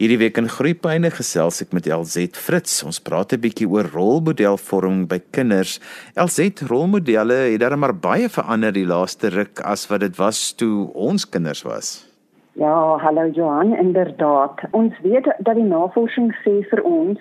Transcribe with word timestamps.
Hierdie 0.00 0.16
week 0.16 0.38
in 0.40 0.46
Groepyne 0.48 1.10
gesels 1.12 1.58
ek 1.60 1.74
met 1.76 1.84
LZ 1.92 2.38
Fritz. 2.40 2.78
Ons 2.88 2.98
praat 3.04 3.34
'n 3.36 3.40
bietjie 3.42 3.66
oor 3.68 3.84
rolmodelvorming 3.84 5.02
by 5.10 5.18
kinders. 5.36 5.76
LZ 6.16 6.64
rolmodelle 6.70 7.52
het 7.52 7.60
daar 7.60 7.76
maar 7.76 7.92
baie 7.92 8.30
verander 8.32 8.72
die 8.72 8.86
laaste 8.86 9.28
ruk 9.28 9.60
as 9.60 9.84
wat 9.90 10.00
dit 10.00 10.16
was 10.16 10.54
toe 10.56 10.88
ons 10.94 11.28
kinders 11.28 11.62
was. 11.68 12.08
Ja, 12.56 12.96
hallo 12.96 13.28
Johan, 13.28 13.76
inderdaad. 13.76 14.64
Ons 14.72 14.96
weet 15.02 15.28
dat 15.38 15.54
die 15.54 15.68
navorsing 15.68 16.32
sê 16.44 16.64
vir 16.70 16.80
ons 16.82 17.20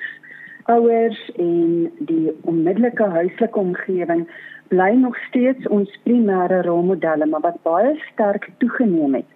ouers 0.71 1.19
en 1.35 1.91
die 1.99 2.31
onmiddellike 2.47 3.03
huislike 3.03 3.59
omgewing 3.59 4.23
bly 4.69 4.95
nog 4.95 5.19
steeds 5.27 5.67
ons 5.67 5.99
primêre 6.07 6.63
rolmodelle, 6.63 7.25
maar 7.25 7.41
wat 7.41 7.61
baie 7.63 7.99
sterk 8.13 8.49
toegeneem 8.57 9.15
het, 9.15 9.31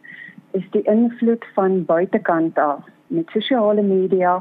is 0.54 0.64
die 0.72 0.88
invloed 0.88 1.44
van 1.56 1.84
buitekant 1.84 2.58
af 2.58 2.88
met 3.14 3.30
sosiale 3.30 3.82
media. 3.82 4.40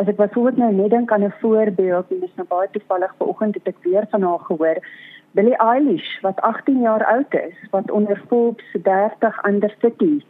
As 0.00 0.08
ek 0.08 0.16
byvoorbeeld 0.16 0.56
nou 0.56 0.72
net 0.72 0.90
dink 0.90 1.12
aan 1.12 1.24
'n 1.24 1.34
voorbeeld, 1.40 2.10
en 2.10 2.20
dis 2.20 2.34
nou 2.36 2.48
baie 2.48 2.68
toevallig 2.70 3.14
vanoggend 3.18 3.54
het 3.54 3.68
ek 3.68 3.82
weer 3.82 4.06
van 4.10 4.22
haar 4.22 4.42
gehoor, 4.48 4.78
Billie 5.36 5.56
Eilish 5.56 6.20
wat 6.20 6.40
18 6.40 6.80
jaar 6.80 7.04
oud 7.04 7.34
is, 7.34 7.56
wat 7.70 7.90
onder 7.90 8.22
Forbes 8.28 8.76
30 8.82 9.44
under 9.44 9.74
30 9.80 10.24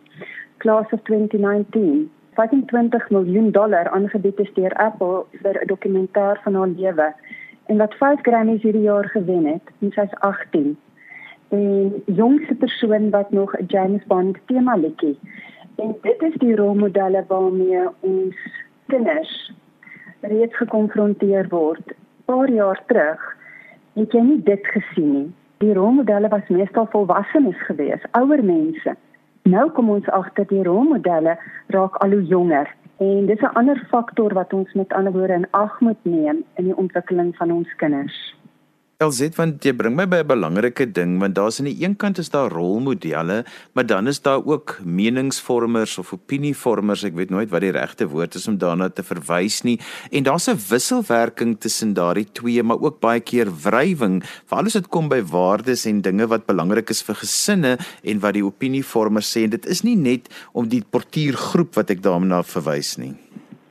class 0.58 0.92
of 0.92 1.00
2019 1.02 2.10
25 2.36 3.10
miljoen 3.10 3.50
dollar 3.50 3.88
aangebied 3.88 4.38
is 4.38 4.52
deur 4.54 4.74
Apple 4.74 5.24
vir 5.42 5.54
'n 5.60 5.66
dokumentêr 5.66 6.40
van 6.44 6.54
haar 6.54 6.68
lewe 6.68 7.14
en 7.66 7.76
wat 7.76 7.94
5 7.94 8.20
Grammys 8.22 8.62
hierdie 8.62 8.82
jaar 8.82 9.08
gewen 9.08 9.44
het, 9.44 9.66
en 9.80 9.90
sy's 9.92 10.14
18. 10.18 10.76
En 11.48 12.02
jongste 12.06 12.54
persoon 12.54 13.10
wat 13.10 13.30
nog 13.30 13.56
'n 13.58 13.64
James 13.66 14.04
Bond 14.06 14.38
tema 14.46 14.76
liedjie 14.76 15.18
En 15.76 15.96
dit 16.02 16.22
is 16.22 16.34
die 16.34 16.56
rolmodelle 16.56 17.24
waarmee 17.28 17.88
ons 18.00 18.36
kinders 18.86 19.52
reeds 20.20 20.56
gekonfronteer 20.56 21.48
word. 21.48 21.92
Paar 22.24 22.50
jaar 22.50 22.82
terug 22.86 23.36
het 23.92 24.12
jy 24.12 24.20
nie 24.20 24.42
dit 24.42 24.66
gesien 24.66 25.10
nie. 25.12 25.28
Die 25.64 25.74
rolmodelle 25.74 26.28
was 26.28 26.48
meestal 26.48 26.88
volwassenes 26.92 27.60
geweest, 27.68 28.08
ouer 28.12 28.44
mense. 28.44 28.96
Nou 29.48 29.70
kom 29.70 29.90
ons 29.90 30.08
agter 30.12 30.44
die 30.50 30.64
rolmodelle 30.64 31.36
raak 31.72 31.96
al 32.04 32.16
hoe 32.16 32.24
jonger. 32.24 32.68
En 32.96 33.26
dis 33.26 33.40
'n 33.40 33.54
ander 33.60 33.86
faktor 33.88 34.34
wat 34.34 34.52
ons 34.52 34.72
met 34.72 34.92
ander 34.92 35.12
woorde 35.12 35.32
in 35.32 35.50
ag 35.50 35.80
moet 35.80 36.02
neem 36.02 36.44
in 36.54 36.64
die 36.64 36.76
ontwikkeling 36.76 37.36
van 37.36 37.52
ons 37.52 37.74
kinders. 37.76 38.35
LZ 38.96 39.34
want 39.36 39.60
jy 39.60 39.74
bring 39.76 39.92
my 39.92 40.06
by 40.08 40.22
'n 40.24 40.28
belangrike 40.28 40.86
ding 40.88 41.18
want 41.20 41.34
daar's 41.36 41.60
aan 41.60 41.68
die 41.68 41.84
een 41.84 41.96
kant 42.00 42.16
is 42.18 42.30
daar 42.32 42.48
rolmodelle, 42.48 43.44
maar 43.74 43.84
dan 43.84 44.08
is 44.08 44.22
daar 44.22 44.40
ook 44.40 44.80
meningsvormers 44.84 45.98
of 45.98 46.12
opinievormers, 46.14 47.04
ek 47.04 47.12
weet 47.14 47.28
nooit 47.30 47.50
wat 47.50 47.60
die 47.60 47.72
regte 47.76 48.08
woord 48.08 48.34
is 48.34 48.48
om 48.48 48.56
daarna 48.56 48.88
te 48.88 49.02
verwys 49.02 49.62
nie. 49.64 49.78
En 50.10 50.22
daar's 50.22 50.48
'n 50.48 50.56
wisselwerking 50.68 51.60
tussen 51.60 51.92
daardie 51.92 52.26
twee, 52.32 52.62
maar 52.62 52.80
ook 52.80 53.00
baie 53.00 53.20
keer 53.20 53.52
wrywing, 53.62 54.24
veral 54.46 54.64
as 54.64 54.72
dit 54.72 54.88
kom 54.88 55.08
by 55.08 55.20
waardes 55.20 55.84
en 55.84 56.00
dinge 56.00 56.26
wat 56.26 56.46
belangrik 56.46 56.88
is 56.90 57.02
vir 57.02 57.16
gesinne 57.16 57.78
en 58.02 58.20
wat 58.20 58.32
die 58.32 58.44
opinievormers 58.44 59.36
sê 59.36 59.44
en 59.44 59.50
dit 59.50 59.66
is 59.66 59.82
nie 59.82 59.96
net 59.96 60.28
om 60.54 60.68
die 60.68 60.82
portuïergroep 60.90 61.74
wat 61.74 61.90
ek 61.90 62.02
daarna 62.02 62.42
verwys 62.42 62.96
nie. 62.96 63.25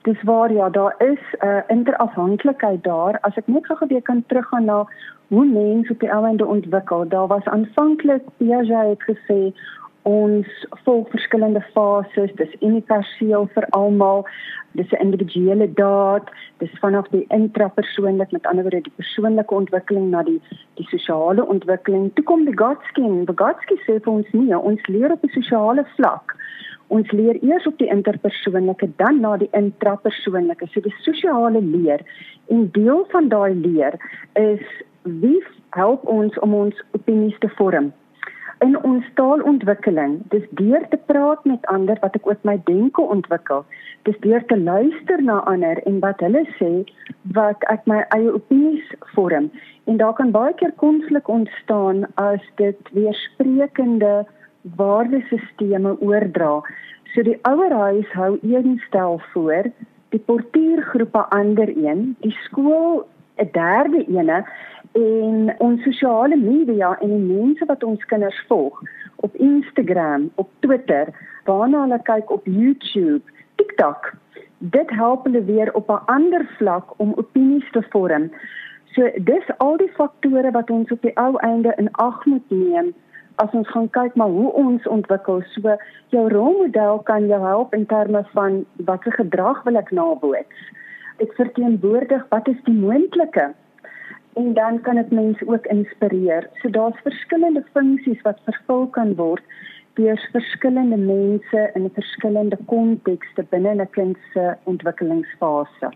Dis 0.06 0.24
waar 0.24 0.52
ja, 0.54 0.70
daar 0.70 0.96
is 0.98 1.24
'n 1.40 1.46
uh, 1.46 1.62
interafhanklikheid 1.68 2.84
daar. 2.84 3.18
As 3.22 3.36
ek 3.36 3.48
net 3.48 3.66
gou-gou 3.66 3.90
weer 3.90 4.02
kan 4.02 4.24
teruggaan 4.28 4.66
na 4.66 4.86
hoe 5.28 5.46
mense 5.46 5.92
op 5.92 6.00
die 6.00 6.10
einde 6.10 6.46
ontwikkel. 6.46 7.08
Daar 7.08 7.28
was 7.28 7.46
aanvanklik 7.46 8.22
Piaget 8.38 8.88
het 8.88 9.04
gesê 9.04 9.54
ons 10.02 10.66
volg 10.70 11.10
verskillende 11.10 11.62
fases, 11.74 12.34
dis 12.36 12.60
universeel 12.60 13.48
vir 13.54 13.66
almal. 13.70 14.28
Dis 14.72 14.92
'n 14.92 15.02
individuele 15.06 15.74
daad, 15.74 16.30
dis 16.58 16.80
vanaf 16.80 17.08
die 17.08 17.26
intrapersoonlik, 17.28 18.32
met 18.32 18.46
ander 18.46 18.64
woorde 18.64 18.82
die 18.82 18.96
persoonlike 18.96 19.54
ontwikkeling 19.54 20.10
na 20.10 20.24
die 20.24 20.42
die 20.74 20.88
sosiale 20.88 21.46
ontwikkeling. 21.46 22.14
Toe 22.14 22.24
kom 22.24 22.46
Vygotsky 22.46 23.02
en 23.02 23.26
Vygotsky 23.26 23.76
sê 23.76 24.00
vir 24.04 24.14
ons 24.14 24.32
nie, 24.32 24.58
ons 24.58 24.88
leer 24.88 25.12
op 25.12 25.24
'n 25.24 25.30
sosiale 25.30 25.86
vlak. 25.96 26.36
Ons 26.88 27.12
leer 27.12 27.38
eers 27.42 27.66
op 27.66 27.78
die 27.82 27.90
interpersoonlike, 27.90 28.90
dan 29.02 29.20
na 29.20 29.36
die 29.42 29.50
intrapersoonlike. 29.58 30.68
So 30.72 30.82
die 30.86 30.96
sosiale 31.02 31.62
leer 31.62 32.06
en 32.54 32.70
deel 32.72 33.06
van 33.12 33.30
daai 33.30 33.54
leer 33.54 33.98
is 34.34 34.62
wie 35.04 35.42
help 35.70 36.06
ons 36.06 36.40
om 36.40 36.54
ons 36.54 36.84
opinies 36.98 37.38
te 37.40 37.50
vorm. 37.58 37.92
In 38.64 38.78
ons 38.88 39.08
taalontwikkeling 39.20 40.20
dis 40.32 40.46
deur 40.60 40.86
te 40.90 40.98
praat 41.10 41.44
met 41.46 41.66
ander 41.74 41.98
wat 42.02 42.16
ek 42.16 42.30
ook 42.30 42.46
my 42.48 42.56
denke 42.70 43.04
ontwikkel. 43.16 43.66
Dis 44.08 44.16
deur 44.24 44.46
te 44.48 44.58
luister 44.58 45.22
na 45.22 45.42
ander 45.52 45.82
en 45.90 46.00
wat 46.06 46.24
hulle 46.24 46.46
sê 46.60 46.72
wat 47.36 47.66
ek 47.74 47.84
my 47.92 48.00
eie 48.16 48.32
opinies 48.32 48.94
vorm. 49.16 49.50
En 49.92 50.00
daar 50.00 50.16
kan 50.16 50.32
baie 50.32 50.56
keer 50.62 50.72
konflik 50.80 51.28
ontstaan 51.28 52.06
as 52.22 52.42
dit 52.62 52.94
weersprekende 52.96 54.24
waardesisteme 54.78 55.96
oordra 56.00 56.62
so 57.14 57.24
die 57.24 57.40
ouer 57.42 57.72
huis 57.72 58.14
hou 58.14 58.38
een 58.42 58.82
stel 58.88 59.22
voor 59.34 59.70
die 60.10 60.20
portuïergroepe 60.20 61.26
ander 61.30 61.70
een 61.78 62.16
die 62.20 62.36
skool 62.44 63.06
'n 63.38 63.50
derde 63.52 64.06
ene 64.08 64.46
en 64.92 65.56
ons 65.58 65.84
sosiale 65.84 66.36
media 66.36 66.98
en 67.00 67.10
die 67.10 67.36
mense 67.36 67.66
wat 67.66 67.84
ons 67.84 68.06
kinders 68.06 68.44
volg 68.48 68.82
op 69.16 69.36
Instagram, 69.36 70.30
op 70.36 70.50
Twitter, 70.60 71.08
waarna 71.44 71.82
hulle 71.82 72.00
kyk 72.04 72.32
op 72.32 72.46
YouTube, 72.46 73.22
TikTok. 73.56 74.14
Dit 74.58 74.90
help 74.90 75.26
hulle 75.26 75.44
weer 75.44 75.74
op 75.74 75.90
'n 75.90 76.06
ander 76.06 76.46
vlak 76.58 76.94
om 76.98 77.14
opinies 77.16 77.72
te 77.72 77.84
vorm. 77.90 78.32
So 78.94 79.10
dis 79.32 79.48
al 79.58 79.78
die 79.78 79.92
faktore 79.92 80.52
wat 80.52 80.70
ons 80.70 80.92
op 80.92 81.02
die 81.02 81.18
ou 81.18 81.36
einde 81.38 81.74
in 81.76 81.92
ag 81.92 82.26
moet 82.26 82.50
neem 82.50 82.94
as 83.44 83.52
ons 83.52 83.68
gaan 83.74 83.90
kyk 83.90 84.16
maar 84.16 84.32
hoe 84.32 84.52
ons 84.54 84.88
ontwikkel. 84.88 85.44
So 85.54 85.76
jou 86.14 86.24
rolmodel 86.32 87.02
kan 87.10 87.28
jou 87.28 87.42
help 87.44 87.74
in 87.74 87.86
terme 87.86 88.24
van 88.34 88.64
watter 88.90 89.12
gedrag 89.12 89.64
wil 89.68 89.78
ek 89.82 89.92
naboots. 89.92 90.72
Ek 91.24 91.36
verteenwoordig 91.40 92.26
wat 92.32 92.48
is 92.52 92.60
die 92.70 92.76
moontlike 92.76 93.54
en 94.36 94.54
dan 94.54 94.82
kan 94.84 95.00
dit 95.00 95.12
mense 95.12 95.48
ook 95.48 95.66
inspireer. 95.72 96.50
So 96.62 96.70
daar's 96.70 97.00
verskillende 97.04 97.64
funksies 97.72 98.22
wat 98.28 98.42
vervul 98.48 98.88
kan 98.98 99.16
word 99.16 99.44
deur 99.96 100.20
verskillende 100.32 100.98
mense 101.00 101.70
in 101.80 101.86
verskillende 101.96 102.58
kontekste 102.68 103.46
binne 103.52 103.76
'n 103.76 103.88
kind 103.92 104.18
se 104.34 104.56
ontwikkelingsfase. 104.64 105.92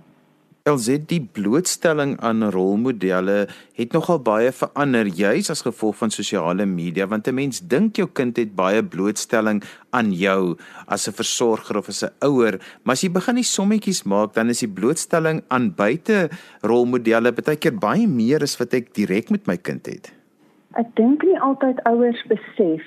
LZ 0.69 1.07
die 1.09 1.21
blootstelling 1.33 2.11
aan 2.25 2.43
rolmodelle 2.53 3.47
het 3.77 3.93
nogal 3.95 4.19
baie 4.21 4.51
verander 4.53 5.07
juis 5.17 5.49
as 5.49 5.63
gevolg 5.65 5.95
van 6.01 6.13
sosiale 6.13 6.65
media 6.69 7.07
want 7.09 7.27
'n 7.27 7.35
mens 7.35 7.61
dink 7.73 7.95
jou 7.97 8.07
kind 8.19 8.37
het 8.37 8.51
baie 8.55 8.83
blootstelling 8.83 9.63
aan 9.89 10.11
jou 10.13 10.57
as 10.87 11.07
'n 11.07 11.17
versorger 11.21 11.77
of 11.77 11.89
as 11.89 12.03
'n 12.03 12.13
ouer 12.21 12.59
maar 12.83 12.93
as 12.93 13.01
jy 13.01 13.09
begin 13.09 13.35
die 13.35 13.43
sommetjies 13.57 14.03
maak 14.03 14.33
dan 14.33 14.49
is 14.49 14.59
die 14.59 14.73
blootstelling 14.79 15.41
aan 15.47 15.73
buite 15.75 16.29
rolmodelle 16.61 17.31
baie 17.31 17.57
keer 17.57 17.77
baie 17.79 18.07
meer 18.07 18.41
as 18.41 18.57
wat 18.59 18.73
ek 18.73 18.93
direk 18.93 19.29
met 19.29 19.47
my 19.47 19.57
kind 19.57 19.85
het. 19.85 20.13
Ek 20.75 20.95
dink 20.95 21.23
nie 21.23 21.39
altyd 21.39 21.83
ouers 21.83 22.23
besef 22.27 22.83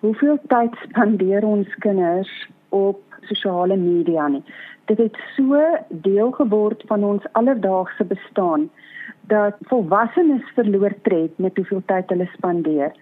hoeveel 0.00 0.38
tyd 0.48 0.72
spandeer 0.88 1.44
ons 1.44 1.68
kinders 1.78 2.48
op 2.68 3.00
sosiale 3.22 3.76
media 3.76 4.28
nie 4.28 4.44
dit 4.84 4.98
het 4.98 5.16
so 5.36 5.60
deel 5.88 6.30
geword 6.30 6.82
van 6.86 7.04
ons 7.04 7.26
alledaagse 7.32 8.04
bestaan 8.04 8.70
dat 9.32 9.56
volwassenes 9.70 10.44
verloor 10.54 10.94
tred 11.02 11.38
met 11.38 11.56
hoeveel 11.56 11.82
tyd 11.86 12.08
hulle 12.08 12.28
spandeer. 12.32 12.92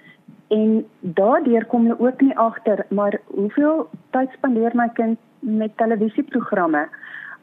En 0.49 0.85
daardeur 1.01 1.67
kom 1.67 1.87
hulle 1.87 2.01
ook 2.01 2.21
nie 2.21 2.37
agter 2.39 2.87
maar 2.89 3.21
hoeveel 3.27 3.89
tyd 4.11 4.31
spandeer 4.37 4.77
my 4.79 4.89
kind 4.95 5.19
met 5.39 5.77
televisieprogramme 5.77 6.89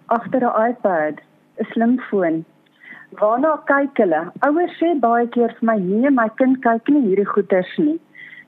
agter 0.06 0.42
'n 0.42 0.70
iPad, 0.70 1.16
'n 1.58 1.66
slimfoon. 1.72 2.46
Waarna 3.10 3.62
kyk 3.66 3.98
hulle? 3.98 4.32
Ouers 4.40 4.78
sê 4.80 5.00
baie 5.00 5.28
keer 5.28 5.56
vir 5.60 5.66
my 5.66 5.78
nee, 5.78 6.10
my 6.10 6.30
kind 6.36 6.62
kyk 6.62 6.88
nie 6.88 7.08
hierdie 7.08 7.32
goeters 7.34 7.78
nie 7.78 8.00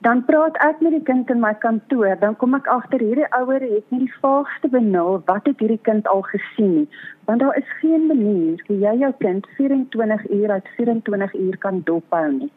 dan 0.02 0.24
praat 0.26 0.56
ek 0.66 0.80
met 0.82 0.94
die 0.96 1.04
kind 1.06 1.30
in 1.30 1.40
my 1.40 1.52
kantoor, 1.62 2.16
dan 2.18 2.34
kom 2.40 2.56
ek 2.58 2.66
agter 2.70 3.02
hierdie 3.02 3.28
ouer 3.38 3.62
het 3.62 3.92
nie 3.94 4.00
die 4.02 4.16
vaagste 4.22 4.70
benul 4.72 5.20
wat 5.28 5.46
het 5.46 5.62
hierdie 5.62 5.80
kind 5.88 6.08
al 6.10 6.24
gesien 6.26 6.72
nie, 6.80 6.88
want 7.30 7.44
daar 7.44 7.58
is 7.60 7.68
geen 7.78 8.08
manier 8.10 8.58
hoe 8.66 8.78
jy 8.82 8.94
jou 9.04 9.12
kind 9.22 9.46
24 9.58 10.24
uur 10.38 10.54
uit 10.56 10.70
24 10.78 11.36
uur 11.44 11.58
kan 11.64 11.82
dophou 11.86 12.24
nie. 12.34 12.50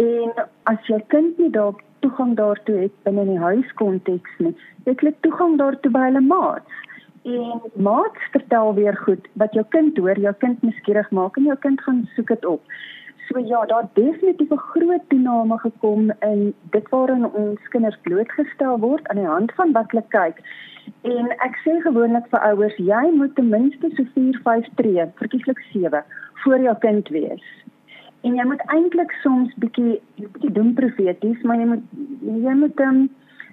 En 0.00 0.32
as 0.72 0.88
jy 0.88 1.00
kind 1.12 1.36
nie 1.42 1.50
dalk 1.52 1.82
toegang 2.00 2.32
daartoe 2.38 2.78
het 2.86 2.94
binne 3.04 3.26
die 3.28 3.40
huiskonteks 3.42 4.38
nie, 4.40 4.54
het 4.86 5.04
jy 5.04 5.12
toegang 5.26 5.58
daartoe 5.60 5.92
by 5.92 6.06
hulle 6.08 6.24
maats. 6.24 6.78
En 7.28 7.60
maats 7.76 8.30
vertel 8.32 8.72
weer 8.78 8.96
goed 9.04 9.28
wat 9.42 9.52
jou 9.52 9.66
kind 9.76 9.98
hoor, 10.00 10.16
jou 10.16 10.32
kind 10.40 10.62
nuuskierig 10.64 11.12
maak 11.12 11.36
en 11.36 11.50
jou 11.50 11.58
kind 11.60 11.84
gaan 11.84 12.06
soek 12.14 12.32
dit 12.32 12.48
op. 12.48 12.64
So 13.32 13.38
ja, 13.38 13.64
daar 13.66 13.82
het 13.82 13.94
definitief 13.94 14.50
'n 14.50 14.56
groot 14.56 15.08
toename 15.08 15.58
gekom 15.58 16.12
in 16.20 16.54
dit 16.70 16.88
waarin 16.88 17.32
ons 17.32 17.68
kinders 17.68 17.98
blootgestel 18.00 18.78
word 18.78 19.08
aan 19.08 19.16
die 19.16 19.26
hand 19.26 19.52
van 19.54 19.72
wat 19.72 19.90
hulle 19.90 20.04
kyk. 20.08 20.36
En 21.02 21.30
ek 21.30 21.54
sê 21.64 21.80
gewoonlik 21.80 22.26
vir 22.30 22.40
ouers, 22.40 22.76
jy 22.76 23.10
moet 23.14 23.34
ten 23.34 23.48
minste 23.48 23.90
so 23.94 24.04
4, 24.14 24.40
5 24.42 24.66
tree, 24.74 25.06
verkieslik 25.14 25.58
7 25.72 26.04
voor 26.34 26.60
jou 26.60 26.76
kind 26.78 27.08
wees. 27.08 27.46
En 28.20 28.34
jy 28.34 28.44
moet 28.44 28.62
eintlik 28.66 29.12
soms 29.22 29.54
bietjie 29.54 30.00
bietjie 30.16 30.52
doen 30.52 30.74
profeties, 30.74 31.42
maar 31.42 31.56
jy 31.56 31.66
moet 31.66 31.84
jy 32.46 32.54
moet 32.54 32.76
dan 32.76 32.94
um, 32.94 33.10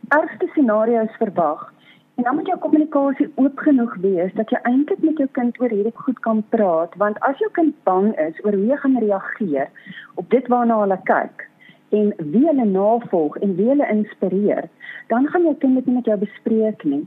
ergste 0.07 0.47
scenario's 0.47 1.15
verwag. 1.17 1.73
En 2.17 2.23
dan 2.23 2.35
moet 2.35 2.47
jou 2.47 2.57
kommunikasie 2.59 3.31
oop 3.35 3.59
genoeg 3.59 3.95
wees 4.01 4.31
dat 4.33 4.49
jy 4.49 4.57
eintlik 4.65 5.01
met 5.05 5.19
jou 5.21 5.27
kind 5.37 5.59
oor 5.61 5.69
hierdie 5.69 5.93
goed 5.95 6.19
kan 6.25 6.39
praat, 6.49 6.95
want 6.97 7.19
as 7.27 7.37
jou 7.37 7.49
kind 7.53 7.75
bang 7.85 8.07
is 8.23 8.39
oor 8.45 8.55
hoe 8.57 8.71
hy 8.71 8.77
gaan 8.81 8.97
reageer 9.03 9.67
op 10.15 10.29
dit 10.33 10.47
waarna 10.49 10.79
hulle 10.81 10.97
kyk 11.09 11.45
en 11.93 12.09
wie 12.17 12.41
hulle 12.47 12.65
navolg 12.65 13.37
en 13.45 13.53
wie 13.59 13.67
hulle 13.69 13.89
inspireer, 13.93 14.65
dan 15.13 15.29
gaan 15.29 15.45
jou 15.45 15.53
kind 15.61 15.77
dit 15.77 15.85
nie 15.85 15.95
met 15.99 16.09
jou 16.09 16.17
bespreek 16.23 16.83
nie. 16.83 17.03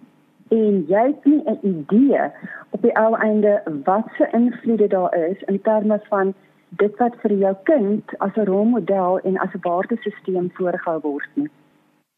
En 0.54 0.84
jy 0.88 1.02
het 1.08 1.26
nie 1.26 1.42
'n 1.42 1.58
idee 1.66 2.30
op 2.70 2.82
die 2.82 2.94
ou 2.94 3.14
einde 3.18 3.62
wat 3.84 4.06
se 4.18 4.28
invloede 4.32 4.86
daar 4.86 5.14
is 5.14 5.42
in 5.46 5.60
terme 5.60 6.00
van 6.08 6.34
dit 6.68 6.96
wat 6.98 7.14
vir 7.22 7.32
jou 7.32 7.54
kind 7.62 8.04
as 8.18 8.36
'n 8.36 8.46
rolmodel 8.46 9.18
en 9.18 9.38
as 9.38 9.54
'n 9.54 9.60
waardesisteem 9.62 10.50
voorgehou 10.54 11.00
word 11.00 11.28
nie. 11.34 11.50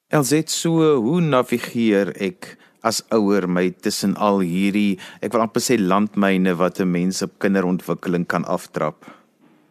Elset 0.09 0.51
so, 0.51 0.95
hoe 0.95 1.21
navigeer 1.21 2.09
ek 2.21 2.57
as 2.83 3.03
ouer 3.15 3.47
my 3.49 3.71
tussen 3.87 4.15
al 4.29 4.43
hierdie 4.43 4.99
ek 5.23 5.33
wil 5.33 5.45
amper 5.47 5.63
sê 5.63 5.79
landmyne 5.79 6.55
wat 6.63 6.81
'n 6.81 6.91
mens 6.91 7.23
op 7.23 7.39
kinderontwikkeling 7.39 8.27
kan 8.27 8.45
aftrap. 8.45 8.97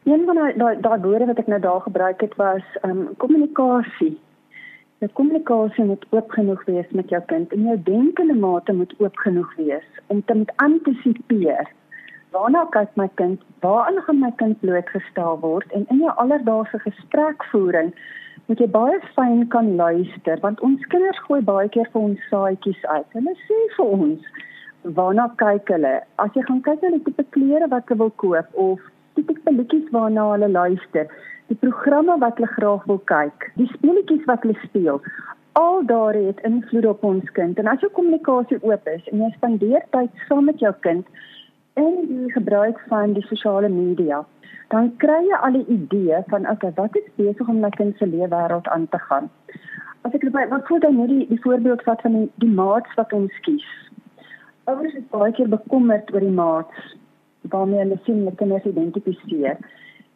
Een 0.03 0.25
van 0.25 0.35
daai 0.35 0.81
daai 0.81 0.99
woorde 1.01 1.25
wat 1.25 1.39
ek 1.39 1.47
nou 1.47 1.59
daar 1.59 1.81
gebruik 1.81 2.21
het 2.21 2.35
was 2.35 2.63
um 2.83 3.15
kommunikasie. 3.17 4.17
Die 5.01 5.09
kommunikasie 5.13 5.83
moet 5.83 6.05
oop 6.09 6.31
genoeg 6.31 6.63
wees 6.65 6.89
met 6.91 7.09
jou 7.09 7.21
kind 7.27 7.53
en 7.53 7.61
jou 7.63 7.77
denkende 7.83 8.33
mate 8.33 8.73
moet 8.73 8.93
oop 8.99 9.15
genoeg 9.17 9.55
wees 9.55 9.87
om 10.07 10.23
te 10.25 10.33
met 10.33 10.51
antisipeer. 10.55 11.69
Waarna 12.31 12.65
kyk 12.71 12.89
my 12.95 13.09
kind? 13.15 13.41
Waaraan 13.59 14.01
gaan 14.05 14.19
my 14.19 14.31
kind 14.35 14.59
blootgestel 14.59 15.39
word? 15.39 15.71
En 15.71 15.85
in 15.89 15.97
jou 15.97 16.11
alledaagse 16.15 16.79
gesprekvoering 16.79 17.93
moet 18.47 18.61
jy 18.63 18.67
baie 18.73 18.99
fyn 19.15 19.43
kan 19.53 19.75
luister 19.79 20.39
want 20.45 20.61
ons 20.67 20.87
kinders 20.93 21.19
gooi 21.27 21.41
baie 21.49 21.69
keer 21.75 21.89
vir 21.93 22.01
ons 22.01 22.29
saaitjies 22.29 22.85
uit. 22.85 23.09
Hulle 23.17 23.35
sê 23.47 23.59
vir 23.75 23.93
ons 23.97 24.31
waarna 24.97 25.27
kyk 25.41 25.69
hulle? 25.75 25.95
As 26.23 26.31
jy 26.35 26.45
gaan 26.47 26.63
kyk 26.65 26.81
na 26.83 26.95
die 26.95 27.03
tipe 27.09 27.25
klere 27.35 27.69
wat 27.73 27.89
hulle 27.89 28.05
wil 28.05 28.15
koop 28.23 28.61
of 28.65 28.87
die 29.19 29.25
tipe 29.27 29.53
liedjies 29.57 29.91
waarna 29.95 30.29
hulle 30.33 30.49
luister, 30.51 31.11
die 31.51 31.59
programme 31.65 32.17
wat 32.23 32.39
hulle 32.39 32.51
graag 32.55 32.87
wil 32.89 33.01
kyk, 33.11 33.51
die 33.59 33.69
speletjies 33.75 34.25
wat 34.29 34.45
hulle 34.45 34.57
speel, 34.63 35.01
al 35.59 35.83
daar 35.85 36.15
het 36.15 36.39
invloed 36.47 36.85
op 36.85 37.03
ons 37.03 37.31
kind. 37.35 37.59
En 37.59 37.67
as 37.67 37.81
jou 37.83 37.91
kommunikasie 37.91 38.61
oop 38.63 38.87
is 38.87 39.03
en 39.11 39.25
jy 39.25 39.31
spandeer 39.35 39.83
tyd 39.95 40.25
saam 40.27 40.47
met 40.47 40.63
jou 40.63 40.71
kind 40.87 41.07
in 41.73 42.05
die 42.07 42.31
gebruik 42.31 42.79
van 42.87 43.13
die 43.13 43.25
sosiale 43.25 43.69
media, 43.69 44.25
dan 44.67 44.91
kry 44.97 45.19
jy 45.27 45.37
al 45.45 45.55
'n 45.59 45.65
idee 45.67 46.23
van 46.27 46.49
okay, 46.49 46.71
wat 46.75 46.95
is 46.95 47.09
besig 47.15 47.47
om 47.47 47.59
my 47.59 47.69
kind 47.69 47.97
se 47.97 48.05
lewe 48.05 48.27
wêreld 48.27 48.67
aan 48.67 48.87
te 48.89 48.99
gaan. 48.99 49.29
As 50.01 50.13
ek 50.13 50.31
by 50.31 50.47
wat 50.49 50.67
voel 50.67 50.79
dan 50.79 50.97
net 50.97 51.09
die, 51.09 51.27
die 51.27 51.41
voorbeeld 51.41 51.83
vat 51.83 52.01
van 52.01 52.11
die, 52.11 52.31
die 52.35 52.53
maats 52.61 52.93
wat 52.95 53.13
ons 53.13 53.39
kies. 53.41 53.67
Ouers 54.63 54.93
is 54.93 55.09
baie 55.09 55.31
keer 55.31 55.49
bekommerd 55.49 56.13
oor 56.13 56.19
die 56.19 56.37
maats 56.39 56.95
waarmee 57.41 57.79
hulle 57.79 57.99
sien 58.03 58.17
hulle 58.17 58.35
kinders 58.35 58.65
identifiseer. 58.65 59.57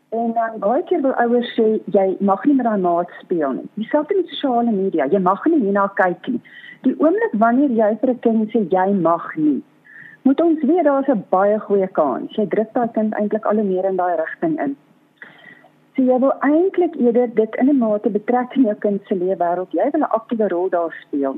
En 0.10 0.34
dan 0.34 0.60
baie 0.60 0.84
keer 0.84 1.02
wil 1.02 1.14
ouers 1.14 1.54
sê 1.58 1.68
jy 1.98 2.18
mag 2.20 2.46
nie 2.46 2.56
met 2.56 2.66
daai 2.66 2.82
maats 2.82 3.14
speel 3.22 3.52
nie. 3.52 3.70
Dieselfde 3.74 4.16
met 4.16 4.28
sosiale 4.34 4.72
media, 4.72 5.08
jy 5.12 5.20
mag 5.20 5.46
nie 5.46 5.62
hierna 5.62 5.88
kyk 6.02 6.28
nie. 6.28 6.42
Die 6.82 6.96
oomblik 6.98 7.34
wanneer 7.46 7.72
jy 7.72 7.98
vir 8.02 8.10
'n 8.14 8.20
kind 8.20 8.52
sê 8.52 8.62
jy 8.70 8.88
mag 8.94 9.26
nie, 9.36 9.62
moet 10.26 10.42
ons 10.42 10.62
weet 10.70 10.84
daar's 10.84 11.08
'n 11.08 11.26
baie 11.30 11.60
goeie 11.60 11.88
kans. 11.88 12.36
Jy 12.36 12.46
druk 12.48 12.74
daai 12.74 12.90
kind 12.94 13.14
eintlik 13.14 13.46
al 13.46 13.56
hoe 13.56 13.64
meer 13.64 13.86
in 13.86 13.96
daai 13.96 14.16
rigting 14.16 14.60
in. 14.60 14.76
So 15.96 16.02
jy 16.02 16.20
wil 16.20 16.34
eintlik 16.40 16.96
eerder 16.96 17.34
dit 17.34 17.56
in 17.56 17.70
'n 17.70 17.78
mate 17.78 18.10
betrek 18.10 18.56
in 18.56 18.64
jou 18.64 18.76
kind 18.76 19.02
se 19.06 19.16
lewe 19.16 19.38
wêreld. 19.38 19.72
Jy 19.72 19.90
wil 19.92 20.02
'n 20.02 20.16
aktiewe 20.18 20.48
rol 20.48 20.70
daar 20.70 20.96
speel. 21.02 21.36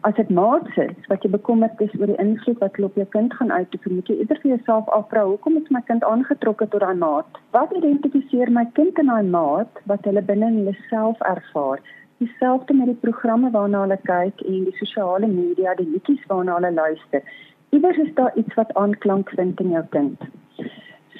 As 0.00 0.14
dit 0.14 0.30
maats 0.30 0.76
is 0.76 1.06
wat 1.08 1.22
jy 1.22 1.30
bekommerd 1.30 1.80
is 1.80 1.98
oor 1.98 2.06
die 2.06 2.22
invloed 2.24 2.58
wat 2.58 2.76
hulle 2.76 2.86
op 2.86 2.94
jou 2.94 3.06
kind 3.06 3.34
gaan 3.34 3.52
uitoefen, 3.52 3.94
moet 3.94 4.06
jy 4.06 4.16
eerder 4.18 4.38
vir 4.42 4.50
jouself 4.50 4.88
afvra, 4.88 5.24
hoekom 5.24 5.56
is 5.56 5.68
my 5.68 5.80
kind 5.80 6.04
aangetrokke 6.04 6.68
tot 6.68 6.80
daai 6.80 6.94
maat? 6.94 7.26
Wat 7.50 7.72
identifiseer 7.72 8.50
my 8.50 8.64
kind 8.72 8.98
in 8.98 9.06
daai 9.06 9.22
maat 9.22 9.82
wat 9.84 10.04
hulle 10.04 10.22
binne 10.22 10.46
in 10.46 10.56
hulle 10.56 10.76
self 10.88 11.20
ervaar? 11.20 11.80
Dieselfde 12.18 12.74
met 12.74 12.86
die 12.86 13.02
programme 13.10 13.50
waarna 13.50 13.80
hulle 13.80 13.98
kyk 14.02 14.40
en 14.40 14.64
die 14.64 14.76
sosiale 14.76 15.26
media, 15.26 15.74
die 15.74 15.90
liedjies 15.90 16.26
waarna 16.26 16.54
hulle 16.54 16.72
luister 16.72 17.22
iewers 17.70 17.96
is 17.96 18.14
daar 18.14 18.36
iets 18.36 18.54
wat 18.54 18.74
aanklank 18.74 19.30
vind 19.30 19.60
in 19.60 19.70
jou 19.70 19.84
kind. 19.90 20.20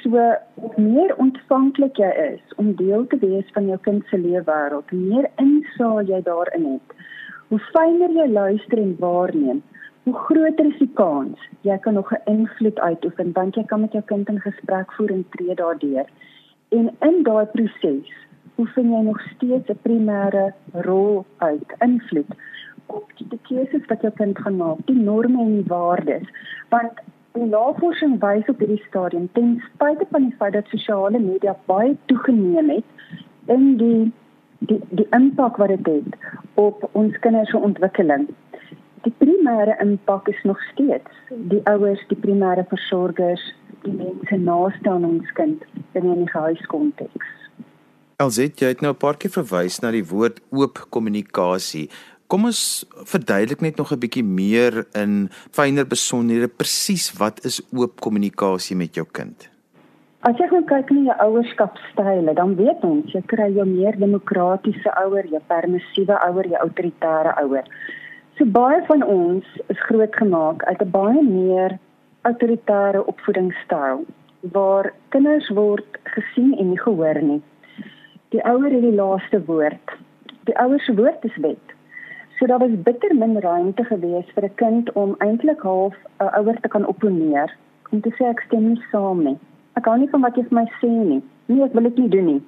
So 0.02 0.10
meer 0.76 1.16
ontvanklik 1.16 1.96
jy 1.96 2.10
is 2.34 2.54
om 2.56 2.74
deel 2.76 3.06
te 3.06 3.18
wees 3.18 3.48
van 3.52 3.66
jou 3.66 3.78
kind 3.78 4.04
se 4.06 4.18
lewe 4.18 4.44
wêreld, 4.44 4.90
hoe 4.90 4.98
meer 4.98 5.30
insaag 5.36 6.06
jy 6.08 6.22
daarin 6.22 6.66
het. 6.72 6.94
Hoe 7.48 7.58
fyner 7.58 8.10
jy 8.10 8.28
luister 8.28 8.78
en 8.78 8.96
waarneem, 8.98 9.62
hoe 10.06 10.14
groter 10.14 10.66
is 10.66 10.78
die 10.78 10.92
kans 10.94 11.38
jy 11.66 11.78
kan 11.78 11.94
nog 11.94 12.12
'n 12.12 12.30
invloed 12.30 12.78
uitoefen 12.78 13.32
want 13.32 13.54
jy 13.54 13.64
kan 13.64 13.80
met 13.80 13.92
jou 13.92 14.04
kind 14.04 14.28
in 14.28 14.40
gesprek 14.40 14.92
voer 14.92 15.10
en 15.10 15.26
tree 15.30 15.54
daardeur. 15.54 16.06
En 16.68 16.90
in 17.00 17.22
daai 17.22 17.46
proses 17.46 18.10
oefen 18.58 18.90
jy 18.90 19.00
nog 19.02 19.20
steeds 19.20 19.68
'n 19.68 19.78
primêre 19.82 20.52
rol 20.72 21.24
uit, 21.36 21.74
invloed 21.78 22.30
op 22.86 23.10
die 23.16 23.40
keuses 23.48 23.86
wat 23.88 24.02
jou 24.02 24.12
kind 24.16 24.38
gaan 24.38 24.56
maak, 24.56 24.80
die 24.86 24.98
norme 24.98 25.42
en 25.42 25.54
die 25.60 25.68
waardes. 25.70 26.28
Want 26.68 27.00
die 27.36 27.48
navorsing 27.50 28.18
wys 28.22 28.48
op 28.48 28.62
hierdie 28.62 28.82
stadium 28.88 29.28
ten 29.32 29.56
spyte 29.72 30.06
van 30.10 30.28
die 30.28 30.36
feit 30.38 30.52
dat 30.56 30.72
sosiale 30.72 31.18
media 31.18 31.56
baie 31.70 31.96
toegeneem 32.06 32.70
het 32.70 33.52
in 33.56 33.76
die 33.82 34.12
die 34.58 34.80
die 34.98 35.06
impak 35.12 35.58
wat 35.60 35.68
dit 35.68 35.86
het, 35.86 36.04
het 36.04 36.44
op 36.54 36.88
ons 36.92 37.18
kinders 37.20 37.50
se 37.50 37.60
ontwikkeling. 37.60 38.26
Die 39.04 39.12
primêre 39.20 39.76
impak 39.82 40.28
is 40.32 40.42
nog 40.42 40.60
steeds 40.72 41.20
die 41.52 41.60
ouers, 41.70 42.00
die 42.08 42.18
primêre 42.18 42.64
versorgers, 42.72 43.42
die 43.84 43.92
mense 43.92 44.38
naaste 44.40 44.90
aan 44.90 45.04
ons 45.04 45.32
kind 45.38 45.62
in 45.92 46.08
'n 46.08 46.28
huiskonteks. 46.32 47.28
Alsit, 48.16 48.60
jy 48.60 48.68
het 48.72 48.80
nou 48.80 48.92
'n 48.92 48.96
paar 48.96 49.16
keer 49.16 49.30
verwys 49.30 49.80
na 49.80 49.90
die 49.90 50.06
woord 50.06 50.40
oop 50.50 50.86
kommunikasie. 50.88 51.90
Kom 52.26 52.48
ons 52.48 52.60
verduidelik 53.06 53.60
net 53.62 53.76
nog 53.78 53.92
'n 53.92 54.02
bietjie 54.02 54.24
meer 54.24 54.86
in 55.02 55.28
fyner 55.30 55.86
besonderhede 55.86 56.48
presies 56.48 57.12
wat 57.18 57.44
is 57.44 57.60
oop 57.72 58.00
kommunikasie 58.00 58.76
met 58.76 58.94
jou 58.94 59.06
kind? 59.12 59.48
As 60.20 60.34
jy 60.38 60.48
kyk 60.48 60.90
na 60.90 61.00
jou 61.00 61.16
ouerskapstyle, 61.26 62.34
dan 62.34 62.56
weet 62.56 62.82
ons 62.82 63.12
jy 63.12 63.22
kry 63.26 63.46
jou 63.54 63.66
meer 63.66 63.94
demokratiese 63.98 64.90
ouer, 65.04 65.26
jou 65.26 65.40
permissiewe 65.46 66.18
ouer, 66.26 66.48
jou 66.48 66.58
autoritaire 66.58 67.34
ouer. 67.42 67.64
So 68.38 68.44
baie 68.44 68.82
van 68.86 69.02
ons 69.02 69.44
is 69.68 69.86
grootgemaak 69.86 70.64
uit 70.64 70.82
'n 70.82 70.90
baie 70.90 71.22
meer 71.22 71.78
autoritaire 72.22 73.06
opvoedingsstyl 73.06 74.04
waar 74.52 74.92
kinders 75.08 75.48
word 75.48 75.98
gesien 76.02 76.58
en 76.58 76.68
nie 76.68 76.80
gehoor 76.80 77.22
nie. 77.22 77.42
Die 78.28 78.42
ouer 78.42 78.70
het 78.70 78.82
die 78.82 78.98
laaste 78.98 79.44
woord. 79.44 79.96
Die 80.44 80.58
ouer 80.58 80.80
se 80.80 80.94
woord 80.94 81.24
is 81.24 81.36
wet. 81.36 81.75
So 82.38 82.46
daar 82.46 82.58
was 82.58 82.82
bitter 82.82 83.14
min 83.16 83.38
ruimte 83.40 83.84
gewees 83.84 84.32
vir 84.34 84.44
'n 84.44 84.54
kind 84.54 84.92
om 84.92 85.14
eintlik 85.18 85.60
half 85.60 85.94
'n 85.94 86.24
uh, 86.24 86.38
ouer 86.38 86.60
te 86.60 86.68
kan 86.68 86.86
opponeer 86.86 87.56
om 87.92 88.00
te 88.00 88.10
sê 88.16 88.24
ek 88.28 88.40
stem 88.46 88.68
nie 88.68 88.82
saam 88.90 89.22
nie. 89.24 89.38
Ek 89.76 89.82
kan 89.82 90.00
nie 90.00 90.10
van 90.10 90.20
wat 90.20 90.36
jy 90.36 90.42
vir 90.48 90.58
my 90.58 90.66
sê 90.80 90.88
nie. 90.88 91.22
Nee, 91.46 91.64
ek 91.64 91.72
wil 91.72 91.88
dit 91.88 91.98
nie 91.98 92.08
doen 92.08 92.26
nie. 92.26 92.42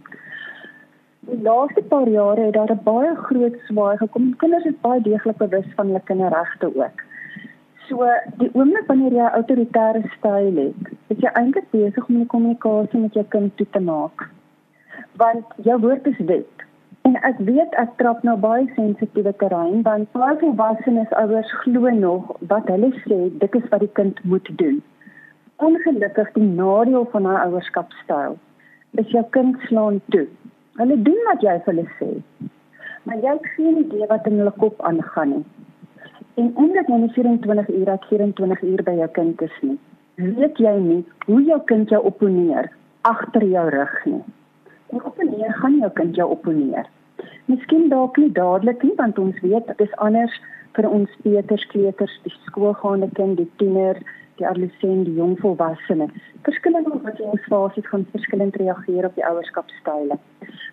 Die 1.30 1.42
laaste 1.42 1.82
paar 1.82 2.08
jare 2.08 2.40
het 2.40 2.54
daar 2.54 2.72
'n 2.74 2.84
baie 2.84 3.14
groot 3.16 3.56
swaai 3.68 3.96
gekom. 3.96 4.36
Kinders 4.36 4.64
is 4.64 4.80
baie 4.82 5.00
deeglik 5.00 5.38
bewus 5.38 5.68
van 5.76 5.86
hulle 5.86 6.00
kinderregte 6.04 6.66
ook. 6.74 7.02
So 7.88 8.06
die 8.38 8.50
oomblik 8.52 8.86
wanneer 8.86 9.12
jy 9.12 9.24
'n 9.24 9.36
autoritaire 9.40 10.02
styl 10.18 10.56
het, 10.64 10.82
is 11.08 11.18
jy 11.24 11.30
eintlik 11.32 11.70
besig 11.70 12.08
om 12.08 12.14
die 12.14 12.26
kommunikasie 12.26 13.00
met 13.00 13.14
jou 13.14 13.24
kind 13.28 13.56
toe 13.56 13.66
te 13.70 13.80
maak. 13.80 14.30
Want 15.16 15.44
jou 15.56 15.80
woord 15.80 16.06
is 16.06 16.18
wet. 16.18 16.67
En 17.08 17.14
ek 17.24 17.38
weet 17.40 17.76
ek 17.80 17.92
trap 17.96 18.18
nou 18.26 18.34
baie 18.36 18.66
sensitiewe 18.76 19.30
terrein 19.40 19.78
want 19.84 20.10
baie 20.12 20.34
volwassenes 20.40 21.12
ouers 21.20 21.52
glo 21.60 21.88
nog 22.00 22.26
wat 22.50 22.66
hulle 22.68 22.90
sê 23.04 23.16
dit 23.44 23.54
is 23.58 23.68
wat 23.70 23.80
die 23.80 23.94
kind 23.98 24.18
moet 24.32 24.50
doen. 24.60 24.74
Ongelukkig 25.68 26.28
die 26.34 26.48
nadeel 26.48 27.06
van 27.12 27.28
haar 27.30 27.46
ouerskapstyl 27.46 28.36
is 29.02 29.14
jou 29.14 29.22
kind 29.36 29.56
slaan 29.68 29.96
toe. 30.12 30.26
Hulle 30.82 30.98
doen 31.06 31.22
wat 31.30 31.46
jy 31.46 31.54
vir 31.62 31.72
hulle 31.72 31.86
sê. 32.00 32.10
Maar 33.08 33.24
jy 33.24 33.38
het 33.38 33.48
geen 33.54 33.80
idee 33.86 34.10
wat 34.12 34.28
in 34.28 34.36
hulle 34.42 34.52
kop 34.60 34.84
aangaan 34.90 35.32
nie. 35.32 35.42
En 36.44 36.52
omdat 36.66 36.92
jy 36.92 37.00
nie 37.06 37.10
24 37.16 37.72
ure 37.78 37.96
uit 37.96 38.06
24 38.10 38.66
uur 38.72 38.84
by 38.90 38.96
jou 39.00 39.08
kind 39.22 39.46
is 39.48 39.56
nie, 39.62 39.78
weet 40.42 40.60
jy 40.66 40.76
nie 40.90 41.00
hoe 41.24 41.40
jou 41.48 41.60
kind 41.72 41.88
jou 41.96 42.04
opponeer 42.12 42.68
agter 43.14 43.48
jou 43.56 43.64
rug 43.78 43.98
nie. 44.12 44.22
En 44.92 45.04
op 45.04 45.16
'n 45.16 45.32
neer 45.32 45.58
gaan 45.64 45.80
jou 45.80 45.92
kind 46.02 46.14
jou 46.20 46.30
opponeer. 46.36 46.86
Miskien 47.46 47.88
dalk 47.88 48.16
nie 48.16 48.32
dadelik 48.32 48.82
nie 48.82 48.94
want 48.96 49.18
ons 49.18 49.40
weet 49.40 49.66
dit 49.66 49.80
is 49.80 49.96
anders 49.96 50.34
vir 50.76 50.88
ons 50.88 51.10
peuters, 51.24 51.66
kleuters, 51.72 52.14
die 52.24 52.34
skoolgaande 52.46 53.08
kind, 53.18 53.38
die 53.40 53.50
tiener, 53.60 53.98
die 54.38 54.46
adolescent, 54.46 55.06
die 55.08 55.16
jong 55.18 55.34
volwassene. 55.42 56.06
Verskillende 56.46 56.92
ontwikkelingsfases 56.94 57.88
gaan 57.90 58.06
verskillend 58.12 58.56
reageer 58.60 59.08
op 59.08 59.16
die 59.18 59.26
ouerskapstyle. 59.26 60.18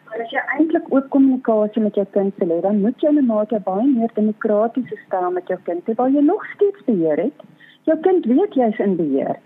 Maar 0.06 0.24
as 0.24 0.34
jy 0.34 0.44
eintlik 0.58 0.92
ook 0.94 1.10
kommunikasie 1.16 1.82
met 1.84 1.98
jou 1.98 2.06
kind 2.14 2.38
wil 2.42 2.54
hê, 2.54 2.62
dan 2.68 2.82
moet 2.84 3.02
jy 3.02 3.12
'n 3.12 3.26
mate 3.26 3.60
baie 3.66 3.88
meer 3.88 4.12
demokratiese 4.16 4.98
styl 5.06 5.32
met 5.32 5.48
jou 5.48 5.60
kind 5.66 5.90
waar 5.98 6.10
jy 6.10 6.22
nog 6.22 6.46
steeds 6.54 6.86
beheer 6.86 7.18
het. 7.18 7.38
Jou 7.84 7.98
kind 8.02 8.26
weet 8.26 8.54
jy's 8.54 8.80
in 8.80 8.96
beheer. 8.96 9.40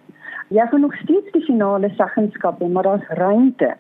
Jy 0.50 0.66
gaan 0.68 0.82
nog 0.82 0.96
steeds 0.96 1.32
die 1.32 1.46
finale 1.46 1.90
seggenskap 1.90 2.60
hê, 2.60 2.68
maar 2.68 2.84
daar's 2.84 3.08
ruimte 3.08 3.76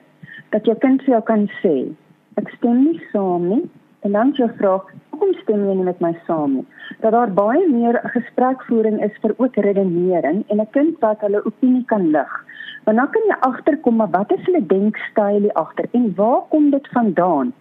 dat 0.50 0.66
jou 0.66 0.78
kind 0.78 1.02
vir 1.02 1.14
jou 1.14 1.24
kan 1.24 1.50
sê, 1.62 1.94
ek 2.40 2.50
stem 2.58 2.84
nie 2.86 3.00
saam 3.12 3.48
nie. 3.52 3.64
En 4.08 4.16
dan 4.16 4.32
jy 4.38 4.48
vra, 4.60 4.78
hoekom 5.12 5.34
stem 5.42 5.66
jy 5.68 5.76
nie 5.76 5.88
met 5.88 6.00
my 6.04 6.14
saam 6.28 6.60
nie? 6.60 6.66
Dat 7.04 7.12
daar 7.16 7.32
baie 7.36 7.66
meer 7.68 8.00
gesprekvoering 8.14 9.02
is 9.04 9.16
vir 9.24 9.34
ook 9.38 9.58
redenering 9.66 10.44
en 10.48 10.62
'n 10.62 10.72
kind 10.78 11.00
wat 11.04 11.26
hulle 11.26 11.46
opinie 11.46 11.86
kan 11.92 12.12
lig. 12.16 12.32
Want 12.86 12.98
dan 12.98 13.12
kan 13.16 13.26
jy 13.32 13.38
agterkom 13.50 13.96
maar 13.96 14.12
wat 14.16 14.32
is 14.32 14.46
hulle 14.46 14.66
denkstyl 14.66 15.42
hier 15.44 15.54
agter 15.54 15.86
en 15.92 16.14
waar 16.16 16.42
kom 16.50 16.70
dit 16.72 16.88
vandaan? 16.94 17.54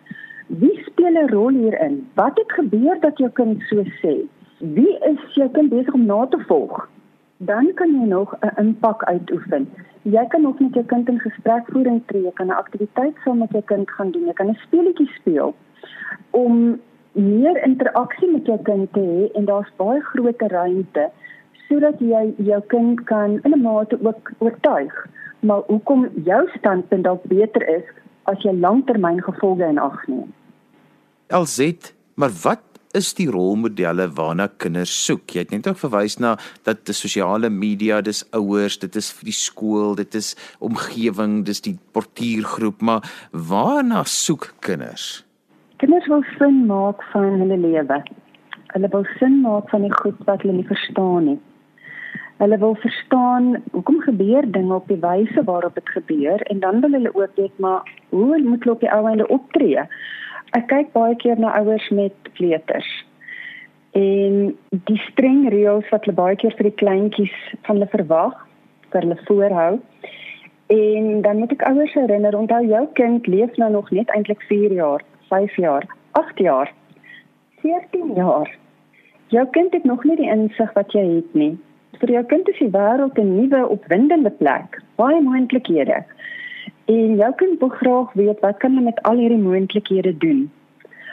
Wie 0.47 0.77
speel 0.87 1.15
'n 1.23 1.31
rol 1.35 1.49
hierin? 1.63 2.07
Wat 2.15 2.39
het 2.39 2.53
gebeur 2.53 3.01
dat 3.01 3.19
jou 3.19 3.31
kind 3.31 3.63
so 3.63 3.83
sê? 4.03 4.15
Wie 4.59 4.99
is 5.11 5.35
jou 5.35 5.49
kind 5.49 5.71
besig 5.71 5.95
om 5.95 6.07
na 6.07 6.27
te 6.27 6.39
volg? 6.47 6.89
Dan 7.39 7.75
kan 7.75 7.93
jy 7.93 8.07
nog 8.07 8.35
'n 8.41 8.61
impak 8.61 9.05
uitoefen 9.05 9.69
jy 10.13 10.25
kan 10.29 10.47
ook 10.47 10.61
met 10.61 10.75
jou 10.75 10.85
kind 10.87 11.09
in 11.09 11.21
gesprekvoering 11.21 12.03
tree, 12.07 12.23
jy 12.23 12.33
kan 12.35 12.47
'n 12.47 12.61
aktiwiteit 12.63 13.17
saam 13.25 13.39
met 13.39 13.51
jou 13.51 13.63
kind 13.63 13.91
gaan 13.91 14.11
doen, 14.11 14.27
jy 14.27 14.33
kan 14.33 14.49
'n 14.49 14.59
speletjie 14.67 15.11
speel 15.19 15.55
om 16.31 16.81
meer 17.13 17.63
interaksie 17.65 18.31
met 18.33 18.47
jou 18.47 18.59
kind 18.63 18.93
te 18.93 19.01
hê 19.01 19.31
en 19.35 19.45
daar's 19.45 19.73
baie 19.77 20.01
groot 20.01 20.41
ruimte 20.41 21.11
sodat 21.69 22.01
jy 22.01 22.35
jou 22.37 22.61
kind 22.67 23.05
kan 23.05 23.41
in 23.43 23.53
'n 23.53 23.63
mate 23.63 23.99
ook 24.03 24.31
oortuig. 24.39 25.07
Maar 25.41 25.61
hoekom 25.67 26.09
jou 26.25 26.49
standpunt 26.59 27.05
dalk 27.05 27.23
beter 27.23 27.69
is 27.69 27.85
as 28.23 28.43
jy 28.43 28.53
langtermyngevolge 28.53 29.69
in 29.69 29.79
ag 29.79 30.07
neem. 30.07 30.33
LZ, 31.29 31.73
maar 32.15 32.31
wat 32.43 32.63
is 32.99 33.13
die 33.15 33.29
rolmodelle 33.31 34.09
waarna 34.19 34.49
kinders 34.63 34.93
soek? 35.07 35.31
Jy 35.35 35.45
het 35.45 35.55
net 35.55 35.69
ook 35.71 35.79
verwys 35.81 36.19
na 36.23 36.35
dat 36.67 36.85
die 36.89 36.97
sosiale 36.97 37.51
media, 37.51 38.01
dis 38.03 38.25
ouers, 38.37 38.79
dit 38.83 38.99
is 38.99 39.11
vir 39.15 39.31
die 39.31 39.37
skool, 39.37 39.95
dit 39.99 40.19
is 40.19 40.35
omgewing, 40.65 41.45
dis 41.47 41.63
die 41.65 41.77
portuïergroep, 41.97 42.83
maar 42.83 43.07
waarna 43.33 44.03
soek 44.09 44.51
kinders? 44.67 45.23
Kinders 45.79 46.09
wil 46.11 46.25
sin 46.39 46.65
maak 46.67 47.05
van 47.13 47.39
hulle 47.39 47.61
lewe. 47.63 48.03
Hulle 48.75 48.91
wil 48.93 49.07
sin 49.19 49.41
maak 49.45 49.71
van 49.71 49.87
die 49.87 49.95
goed 50.01 50.19
wat 50.27 50.43
hulle 50.43 50.59
nie 50.59 50.67
verstaan 50.69 51.31
nie. 51.31 51.39
Hulle 52.39 52.59
wil 52.59 52.77
verstaan 52.83 53.57
hoekom 53.73 54.01
gebeur 54.07 54.47
dinge 54.47 54.75
op 54.75 54.91
die 54.91 55.01
wyse 55.03 55.43
waarop 55.47 55.75
dit 55.75 55.89
gebeur 55.95 56.43
en 56.51 56.61
dan 56.63 56.81
wil 56.81 56.99
hulle 56.99 57.15
ook 57.15 57.35
weet 57.35 57.59
maar 57.59 57.87
hoe 58.11 58.39
moet 58.43 58.63
hulle 58.63 58.75
op 58.75 58.85
die 58.85 58.93
ou 58.95 59.07
einde 59.11 59.27
optree? 59.27 59.87
Ek 60.57 60.69
kyk 60.71 60.93
baie 60.95 61.17
keer 61.21 61.37
na 61.37 61.53
ouers 61.61 61.89
met 61.93 62.15
kleuters. 62.39 62.89
En 63.93 64.57
die 64.89 65.01
streng 65.11 65.49
reëls 65.53 65.89
wat 65.93 66.07
hulle 66.07 66.17
baie 66.17 66.37
keer 66.41 66.55
vir 66.57 66.71
die 66.71 66.79
kleintjies 66.81 67.35
van 67.67 67.77
hulle 67.77 67.91
verwag, 67.93 68.37
vir 68.93 69.05
hulle 69.05 69.19
voorhou. 69.29 69.75
En 70.73 71.21
dan 71.25 71.39
moet 71.43 71.53
ek 71.53 71.67
ouers 71.69 71.95
herinner, 71.97 72.37
onthou 72.37 72.63
jou 72.65 72.85
kind 73.01 73.27
leef 73.27 73.57
nou 73.61 73.71
nog 73.73 73.91
net 73.91 74.09
eintlik 74.17 74.43
4 74.49 74.73
jaar, 74.73 75.05
5 75.29 75.57
jaar, 75.61 75.85
8 76.21 76.41
jaar, 76.45 76.73
14 77.65 78.15
jaar. 78.17 78.51
Jou 79.29 79.45
kind 79.53 79.73
het 79.77 79.85
nog 79.85 80.05
nie 80.05 80.17
die 80.17 80.31
insig 80.33 80.73
wat 80.73 80.93
jy 80.97 81.05
het 81.19 81.35
nie. 81.37 81.55
Vir 82.01 82.13
jou 82.15 82.25
kind 82.31 82.49
is 82.49 82.61
die 82.61 82.73
wêreld 82.73 83.19
'n 83.21 83.35
nuwe 83.37 83.69
opwindende 83.69 84.31
plek, 84.31 84.81
baie 84.97 85.21
moontlikhede. 85.21 86.05
En 86.89 87.17
jou 87.17 87.33
kind 87.37 87.59
wil 87.61 87.69
graag 87.69 88.13
weet 88.13 88.39
wat 88.41 88.57
kan 88.57 88.71
hulle 88.73 88.85
met 88.85 89.03
al 89.03 89.19
hierdie 89.21 89.39
moontlikhede 89.39 90.17
doen? 90.17 90.51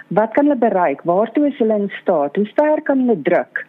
Wat 0.07 0.31
kan 0.31 0.45
hulle 0.45 0.57
bereik? 0.57 1.01
Waartoe 1.03 1.47
is 1.47 1.57
hulle 1.57 1.75
in 1.75 1.89
staat? 2.01 2.35
Hoe 2.35 2.45
ver 2.55 2.81
kan 2.81 2.99
hulle 3.03 3.21
druk? 3.21 3.65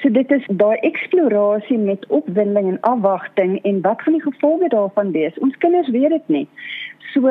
So 0.00 0.10
dit 0.10 0.30
is 0.30 0.48
daai 0.62 0.76
eksplorasie 0.88 1.78
met 1.78 2.06
opwinding 2.06 2.66
en 2.72 2.80
afwagting 2.80 3.60
en 3.62 3.80
wat 3.80 4.02
gaan 4.02 4.18
die 4.18 4.22
gevolge 4.22 4.68
daarvan 4.74 5.12
wees? 5.14 5.38
Ons 5.38 5.56
kinders 5.62 5.90
weet 5.94 6.16
dit 6.16 6.28
nie. 6.28 6.48
So 7.12 7.30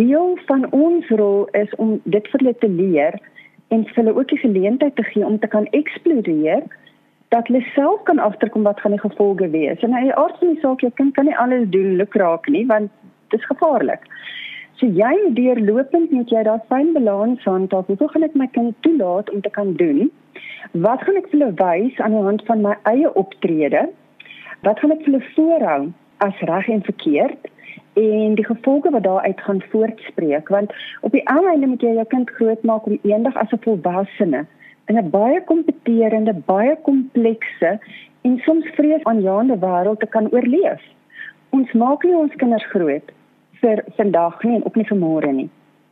deel 0.00 0.38
van 0.46 0.64
ons 0.70 1.08
rol 1.08 1.44
is 1.52 1.74
om 1.76 1.98
dit 2.04 2.32
vir 2.32 2.40
hulle 2.40 2.56
te 2.64 2.72
leer 2.80 3.20
en 3.68 3.84
vir 3.90 4.00
hulle 4.00 4.16
ook 4.16 4.32
die 4.32 4.40
geleentheid 4.40 4.96
te 4.96 5.04
gee 5.12 5.26
om 5.26 5.38
te 5.38 5.52
kan 5.52 5.68
eksploreer 5.76 6.64
dat 7.28 7.46
hulle 7.46 7.60
self 7.76 8.02
kan 8.08 8.18
agterkom 8.18 8.62
wat 8.62 8.80
gaan 8.80 8.96
die 8.96 9.04
gevolge 9.04 9.48
wees. 9.52 9.80
En 9.84 9.92
hy 9.96 10.08
aard 10.10 10.36
van 10.40 10.56
die 10.56 10.60
saak, 10.64 10.80
jou 10.80 10.92
kind 10.96 11.14
kan 11.14 11.28
nie 11.28 11.36
alles 11.36 11.68
doen 11.76 11.96
lukraak 12.00 12.48
nie 12.48 12.66
want 12.72 12.90
dit 13.32 13.40
is 13.40 13.50
gevaarlik. 13.50 14.04
So 14.80 14.86
jy 14.86 15.12
deurlopend 15.36 16.10
moet 16.10 16.30
jy 16.30 16.42
daar 16.48 16.62
fyn 16.70 16.92
balans 16.96 17.44
handhaaf. 17.48 17.86
Hoe 17.86 18.10
gaan 18.14 18.26
ek 18.28 18.38
my 18.38 18.48
kind 18.54 18.76
toelaat 18.86 19.30
om 19.30 19.40
te 19.42 19.50
kan 19.50 19.74
doen? 19.80 20.10
Wat 20.72 21.02
gaan 21.06 21.18
ek 21.20 21.28
vir 21.30 21.38
hulle 21.38 21.54
wys 21.60 22.00
aan 22.00 22.16
die 22.16 22.26
hand 22.28 22.44
van 22.48 22.64
my 22.64 22.76
eie 22.90 23.10
optrede? 23.22 23.88
Wat 24.66 24.80
gaan 24.80 24.94
ek 24.94 25.04
vir 25.04 25.12
hulle 25.12 25.32
voorhou 25.36 25.80
as 26.26 26.46
reg 26.50 26.68
en 26.68 26.86
verkeerd? 26.88 27.50
en 27.92 28.34
die 28.34 28.44
gevolge 28.44 28.90
wat 28.90 29.04
daaruit 29.04 29.40
gaan 29.44 29.58
voortspreek 29.68 30.48
want 30.48 30.72
op 31.00 31.12
die 31.12 31.24
einde 31.28 31.66
moet 31.66 31.82
jy 31.84 31.90
jou 31.98 32.06
kind 32.08 32.30
grootmaak 32.38 32.86
om 32.88 32.98
eendag 33.02 33.36
as 33.36 33.52
'n 33.52 33.60
volwassene 33.64 34.46
in 34.88 34.96
'n 34.98 35.10
baie 35.10 35.44
kompeterende, 35.44 36.34
baie 36.46 36.76
komplekse 36.82 37.78
en 38.22 38.38
soms 38.38 38.66
vreesaanjaende 38.76 39.58
wêreld 39.58 40.00
te 40.00 40.06
kan 40.06 40.32
oorleef. 40.32 40.82
Ons 41.50 41.72
maak 41.72 42.04
nie 42.04 42.16
ons 42.16 42.34
kinders 42.34 42.66
groot 42.66 43.12
vir 43.62 43.84
vandag 43.96 44.42
nie 44.42 44.56
en 44.58 44.64
ook 44.66 44.76
nie 44.76 44.86
vir 44.90 44.98
môre 44.98 45.32
nie. 45.32 45.48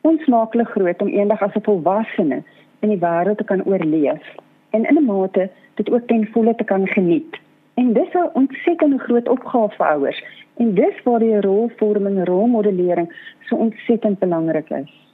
Ons 0.08 0.26
maak 0.32 0.54
hulle 0.54 0.66
groot 0.74 1.02
om 1.02 1.08
eendag 1.08 1.42
as 1.42 1.56
'n 1.56 1.66
volwassene 1.68 2.42
in 2.82 2.88
die 2.88 3.02
wêreld 3.06 3.38
te 3.38 3.44
kan 3.44 3.64
oorleef 3.64 4.24
en 4.70 4.84
in 4.84 4.98
'n 4.98 5.04
mate 5.04 5.50
dit 5.74 5.90
ook 5.90 6.06
ten 6.06 6.26
volle 6.32 6.54
te 6.54 6.64
kan 6.64 6.86
geniet. 6.86 7.36
En 7.74 7.92
dis 7.92 8.14
'n 8.14 8.30
ontsettende 8.34 8.98
groot 8.98 9.28
opgave 9.28 9.76
vir 9.76 9.86
ouers 9.86 10.22
en 10.56 10.74
dis 10.74 11.02
waar 11.04 11.18
die 11.18 11.40
rolvorming, 11.40 12.24
rolmodellering 12.24 13.08
so 13.48 13.56
ontsettend 13.56 14.18
belangrik 14.18 14.70
is. 14.70 15.09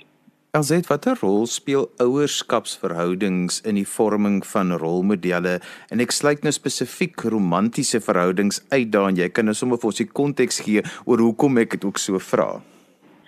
Elzet, 0.57 0.87
watter 0.89 1.19
rol 1.21 1.43
speel 1.53 1.83
ouerskapsverhoudings 2.01 3.59
in 3.69 3.77
die 3.77 3.85
vorming 3.85 4.39
van 4.49 4.71
rolmodelle? 4.81 5.59
En 5.93 6.01
ek 6.01 6.15
sluit 6.17 6.47
nou 6.47 6.53
spesifiek 6.55 7.27
romantiese 7.29 8.01
verhoudings 8.01 8.63
uit 8.71 8.89
daarin. 8.95 9.19
Jy 9.21 9.29
kan 9.37 9.51
nou 9.51 9.57
sommer 9.59 9.77
vir 9.83 9.91
ons 9.91 10.01
die 10.01 10.09
konteks 10.09 10.63
gee 10.65 10.81
oor 11.05 11.21
hoekom 11.21 11.61
ek 11.61 11.77
dit 11.77 11.85
ook 11.85 12.01
so 12.01 12.23
vra. 12.31 12.49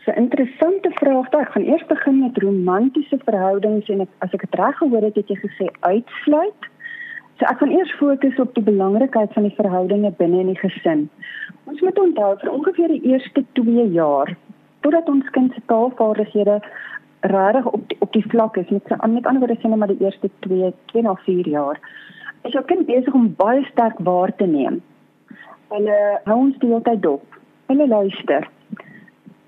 'n 0.06 0.16
Interessante 0.24 0.94
vraag. 1.02 1.28
Ek 1.42 1.52
gaan 1.52 1.68
eers 1.68 1.84
begin 1.92 2.18
met 2.24 2.40
romantiese 2.40 3.20
verhoudings 3.28 3.92
en 3.92 4.00
ek, 4.08 4.10
as 4.24 4.32
ek 4.32 4.48
dit 4.48 4.60
reg 4.64 4.76
gehoor 4.80 5.04
het, 5.04 5.20
het 5.20 5.28
jy 5.28 5.36
gesê 5.44 5.68
uitsluit. 5.80 6.62
So 7.36 7.44
ek 7.44 7.58
gaan 7.60 7.76
eers 7.76 7.92
fokus 8.00 8.40
op 8.40 8.54
die 8.54 8.64
belangrikheid 8.64 9.32
van 9.36 9.42
die 9.42 9.56
verhoudinge 9.60 10.16
binne 10.16 10.40
in 10.40 10.54
die 10.54 10.62
gesin. 10.64 11.10
Ons 11.66 11.80
moet 11.80 11.98
onthou 11.98 12.38
vir 12.40 12.50
ongeveer 12.50 12.88
die 12.88 13.04
eerste 13.12 13.44
2 13.52 13.92
jaar 13.92 14.32
totdat 14.80 15.08
ons 15.08 15.30
kind 15.34 15.52
se 15.52 15.60
taalvaardighede 15.66 16.60
regtig 17.20 17.66
op 17.66 17.88
die, 17.88 17.96
op 18.00 18.12
die 18.12 18.24
vlak 18.28 18.56
is 18.56 18.68
met 18.68 18.88
met 18.88 19.26
ander 19.26 19.38
woorde 19.38 19.56
sê 19.60 19.68
net 19.68 19.78
maar 19.78 19.88
die 19.88 20.04
eerste 20.04 20.30
2 20.46 20.72
2 20.92 21.02
na 21.02 21.14
4 21.24 21.48
jaar 21.48 21.80
is 22.44 22.52
jou 22.52 22.64
kind 22.64 22.86
besig 22.86 23.14
om 23.14 23.34
baie 23.36 23.64
sterk 23.70 23.98
waar 23.98 24.32
te 24.36 24.46
neem. 24.46 24.78
Hulle 25.68 25.96
hou 26.24 26.36
ons 26.38 26.58
die 26.62 26.70
hele 26.70 26.84
tyd 26.86 27.02
dop. 27.02 27.38
Hulle 27.68 27.88
luister. 27.88 28.46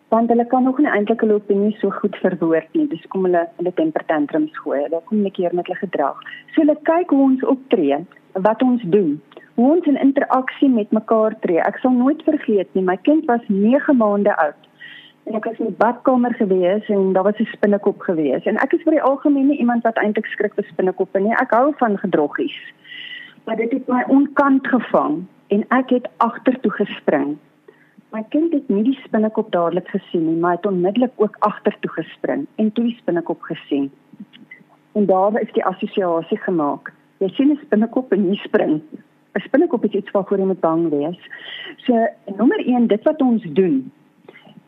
Want 0.08 0.28
hulle 0.28 0.44
kan 0.50 0.66
nog 0.66 0.80
nie 0.82 0.90
eintlik 0.90 1.22
hulle 1.24 1.38
opinie 1.38 1.70
so 1.78 1.90
goed 2.00 2.16
verwoord 2.20 2.74
nie. 2.74 2.88
Dis 2.90 3.06
kom 3.14 3.28
hulle 3.28 3.46
hulle 3.60 3.72
temper 3.78 4.04
tantrums 4.10 4.56
gooi. 4.64 4.82
Hulle 4.82 5.02
kommunikeer 5.06 5.54
met 5.54 5.70
hulle 5.70 5.78
gedrag. 5.84 6.18
So 6.52 6.64
hulle 6.64 6.76
kyk 6.90 7.14
hoe 7.14 7.22
ons 7.28 7.44
optree, 7.54 8.00
wat 8.48 8.62
ons 8.66 8.82
doen, 8.96 9.14
hoe 9.54 9.70
ons 9.76 9.86
in 9.86 10.00
interaksie 10.02 10.68
met 10.68 10.90
mekaar 10.96 11.38
tree. 11.46 11.62
Ek 11.62 11.78
sal 11.78 11.94
nooit 11.94 12.20
vergeet 12.26 12.74
nie, 12.74 12.84
my 12.84 12.98
kind 13.06 13.30
was 13.30 13.46
9 13.48 13.96
maande 14.02 14.34
oud 14.44 14.69
en 15.24 15.36
ek 15.36 15.44
was 15.44 15.58
in 15.58 15.70
die 15.70 15.80
badkamer 15.80 16.34
gewees 16.34 16.88
en 16.88 17.12
daar 17.12 17.26
was 17.28 17.38
'n 17.38 17.52
spinnekop 17.52 18.00
gewees. 18.00 18.44
En 18.44 18.56
ek 18.56 18.72
is 18.72 18.82
vir 18.82 18.92
die 18.92 19.02
algemeen 19.02 19.46
nie 19.46 19.58
iemand 19.58 19.82
wat 19.82 19.96
eintlik 19.96 20.26
skrik 20.26 20.54
vir 20.54 20.64
spinnekoppe 20.64 21.20
nie. 21.20 21.32
Ek 21.32 21.50
hou 21.50 21.72
van 21.76 21.98
gedroggies. 21.98 22.58
Maar 23.44 23.56
dit 23.56 23.72
het 23.72 23.88
my 23.88 24.02
onkant 24.08 24.66
gevang 24.66 25.24
en 25.48 25.64
ek 25.68 25.90
het 25.90 26.08
agtertoe 26.16 26.70
gespring. 26.70 27.38
My 28.12 28.24
kind 28.28 28.52
het 28.52 28.68
nie 28.68 28.82
die 28.82 28.98
spinnekop 29.04 29.52
dadelik 29.52 29.88
gesien 29.88 30.26
nie 30.26 30.36
maar 30.36 30.56
het 30.56 30.66
onmiddellik 30.66 31.12
ook 31.16 31.36
agtertoe 31.38 31.90
gespring 31.90 32.46
en 32.56 32.72
toe 32.72 32.84
die 32.84 32.96
spinnekop 32.96 33.42
gesien. 33.42 33.90
En 34.92 35.06
daar 35.06 35.40
is 35.40 35.52
die 35.52 35.64
assosiasie 35.64 36.38
gemaak. 36.38 36.92
Jy 37.18 37.28
sien 37.28 37.50
'n 37.50 37.60
spinnekop 37.62 38.12
en 38.12 38.28
jy 38.28 38.34
spring. 38.34 38.82
'n 39.34 39.40
spinnekop 39.40 39.84
is 39.84 39.92
iets 39.92 40.10
waarvoor 40.10 40.38
jy 40.38 40.44
moet 40.44 40.60
bang 40.60 40.88
wees. 40.88 41.20
So 41.76 42.06
nommer 42.36 42.58
1 42.66 42.86
dit 42.86 43.02
wat 43.02 43.20
ons 43.22 43.42
doen 43.42 43.92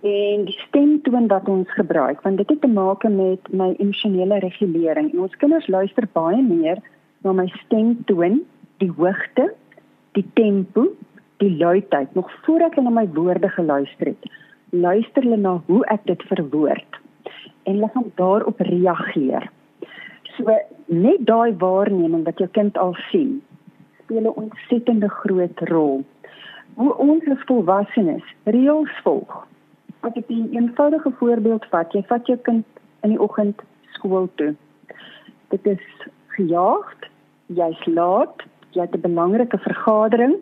en 0.03 0.45
die 0.49 0.59
stemtoon 0.67 1.29
wat 1.31 1.49
ons 1.49 1.71
gebruik 1.79 2.23
want 2.27 2.41
dit 2.41 2.49
het 2.51 2.61
te 2.61 2.69
maak 2.69 3.05
met 3.07 3.47
my 3.55 3.69
emosionele 3.79 4.41
regulering 4.43 5.13
en 5.13 5.27
ons 5.27 5.37
kinders 5.39 5.69
luister 5.71 6.09
baie 6.13 6.43
meer 6.43 6.81
na 7.23 7.31
my 7.33 7.47
stemtoon, 7.61 8.41
die 8.83 8.91
hoogte, 8.97 9.53
die 10.19 10.25
tempo, 10.35 10.89
die 11.39 11.53
luidheid 11.55 12.15
nog 12.19 12.31
voordat 12.43 12.75
hulle 12.75 12.91
na 12.91 12.97
my 12.97 13.07
woorde 13.15 13.49
geluister 13.55 14.11
het. 14.11 14.27
Luister 14.75 15.23
hulle 15.23 15.39
na 15.39 15.53
hoe 15.69 15.85
ek 15.95 16.03
dit 16.11 16.27
verwoord 16.33 16.99
en 17.63 17.77
hulle 17.77 17.91
gaan 17.95 18.11
daarop 18.19 18.61
reageer. 18.67 19.47
So 20.35 20.59
net 20.91 21.23
daai 21.31 21.55
waarneming 21.63 22.27
wat 22.27 22.43
jou 22.43 22.51
kind 22.59 22.79
al 22.79 22.97
sien, 23.13 23.39
speel 24.03 24.27
'n 24.27 24.35
ontsettende 24.35 25.09
groot 25.23 25.63
rol. 25.71 26.03
Hoe 26.75 26.95
ons 26.97 27.23
as 27.31 27.47
volwassenes 27.47 28.27
reëls 28.45 28.99
volg 29.07 29.47
As 30.03 30.17
ek 30.19 30.29
'n 30.29 30.49
eenvoudige 30.51 31.11
voorbeeld 31.19 31.65
vat, 31.71 31.93
jy 31.93 32.03
vat 32.09 32.27
jou 32.27 32.39
kind 32.39 32.67
in 33.03 33.11
die 33.11 33.21
oggend 33.21 33.61
skool 33.95 34.29
toe. 34.35 34.55
Dit 35.49 35.67
is 35.67 35.85
gejaagd, 36.35 37.07
jy's 37.47 37.87
laat, 37.87 38.43
jy 38.75 38.81
het 38.81 38.97
'n 38.97 39.01
belangrike 39.01 39.59
vergadering. 39.59 40.35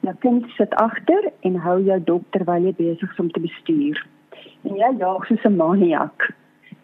Jou 0.00 0.14
kind 0.18 0.50
sit 0.56 0.74
agter 0.74 1.30
en 1.40 1.56
hou 1.56 1.78
jou 1.82 2.00
dop 2.04 2.24
terwyl 2.30 2.62
jy 2.62 2.74
besig 2.74 3.12
is 3.12 3.18
om 3.18 3.30
te 3.30 3.40
bestuur. 3.40 4.06
En 4.64 4.74
jy 4.74 4.90
jaag 4.98 5.26
soos 5.26 5.44
'n 5.44 5.56
maniak. 5.56 6.34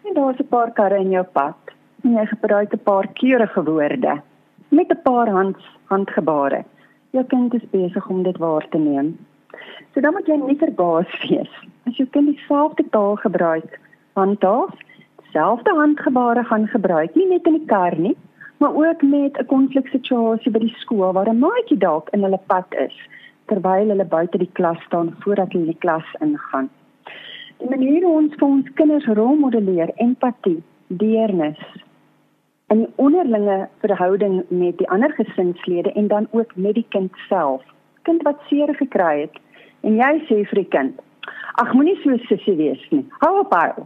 En 0.05 0.13
daar's 0.13 0.39
'n 0.39 0.47
paar 0.47 0.71
karre 0.71 0.99
in 0.99 1.11
jou 1.11 1.23
pad. 1.23 1.59
En 2.03 2.11
jy 2.11 2.25
gebruik 2.25 2.73
'n 2.73 2.83
paar 2.83 3.07
keurige 3.07 3.63
woorde 3.63 4.21
met 4.69 4.91
'n 4.91 5.01
paar 5.03 5.29
hands 5.29 5.63
handgebare. 5.85 6.63
Jou 7.11 7.25
kind 7.25 7.53
is 7.53 7.69
besig 7.69 8.07
om 8.07 8.23
dit 8.23 8.37
waar 8.37 8.67
te 8.69 8.77
neem. 8.77 9.17
So 9.93 10.01
dan 10.01 10.13
moet 10.13 10.27
jy 10.27 10.35
nie 10.35 10.57
verbaas 10.57 11.27
wees 11.29 11.51
as 11.89 11.97
jou 11.97 12.07
kind 12.13 12.29
dieselfde 12.29 12.85
taal 12.93 13.15
gebruik, 13.17 13.79
handhaaf, 14.13 14.73
selfde 15.33 15.73
handgebare 15.77 16.43
gaan 16.43 16.67
gebruik, 16.67 17.15
nie 17.15 17.27
net 17.29 17.47
in 17.49 17.57
die 17.57 17.69
kar 17.69 17.95
nie, 17.97 18.15
maar 18.59 18.75
ook 18.75 19.01
met 19.01 19.37
'n 19.39 19.45
konfliksituasie 19.45 20.51
by 20.51 20.59
die 20.59 20.75
skool 20.81 21.13
waar 21.13 21.29
'n 21.29 21.39
maatjie 21.39 21.77
dalk 21.77 22.09
in 22.09 22.23
hulle 22.23 22.41
pad 22.47 22.67
is 22.87 22.97
terwyl 23.47 23.89
hulle 23.89 24.05
buite 24.05 24.37
die 24.37 24.53
klas 24.53 24.81
staan 24.85 25.15
voordat 25.19 25.51
hulle 25.51 25.65
die 25.65 25.81
klas 25.85 26.05
ingaan. 26.21 26.69
Die 27.57 27.69
manier 27.69 28.03
hoe 28.03 28.15
ons 28.17 28.35
vir 28.39 28.47
ons 28.47 28.73
kinders 28.73 29.05
rolmodelleer 29.05 29.91
empatie, 29.95 30.63
deernis 30.87 31.61
en 32.67 32.87
onderlinge 32.95 33.67
verhouding 33.81 34.43
met 34.49 34.77
die 34.77 34.89
ander 34.89 35.11
gesinslede 35.11 35.91
en 35.91 36.07
dan 36.07 36.27
ook 36.31 36.55
met 36.55 36.73
die 36.73 36.85
kind 36.89 37.11
self. 37.27 37.63
Kind 38.01 38.21
wat 38.21 38.39
seer 38.47 38.75
gekry 38.75 39.19
het 39.21 39.35
en 39.81 39.95
jy 39.95 40.13
sê 40.27 40.43
vir 40.49 40.61
die 40.61 40.71
kind, 40.77 41.01
Ag 41.61 41.73
moenie 41.73 41.97
so 42.03 42.17
sissie 42.27 42.55
wees 42.55 42.85
nie. 42.91 43.05
Hou 43.19 43.39
op 43.39 43.53
hou. 43.53 43.85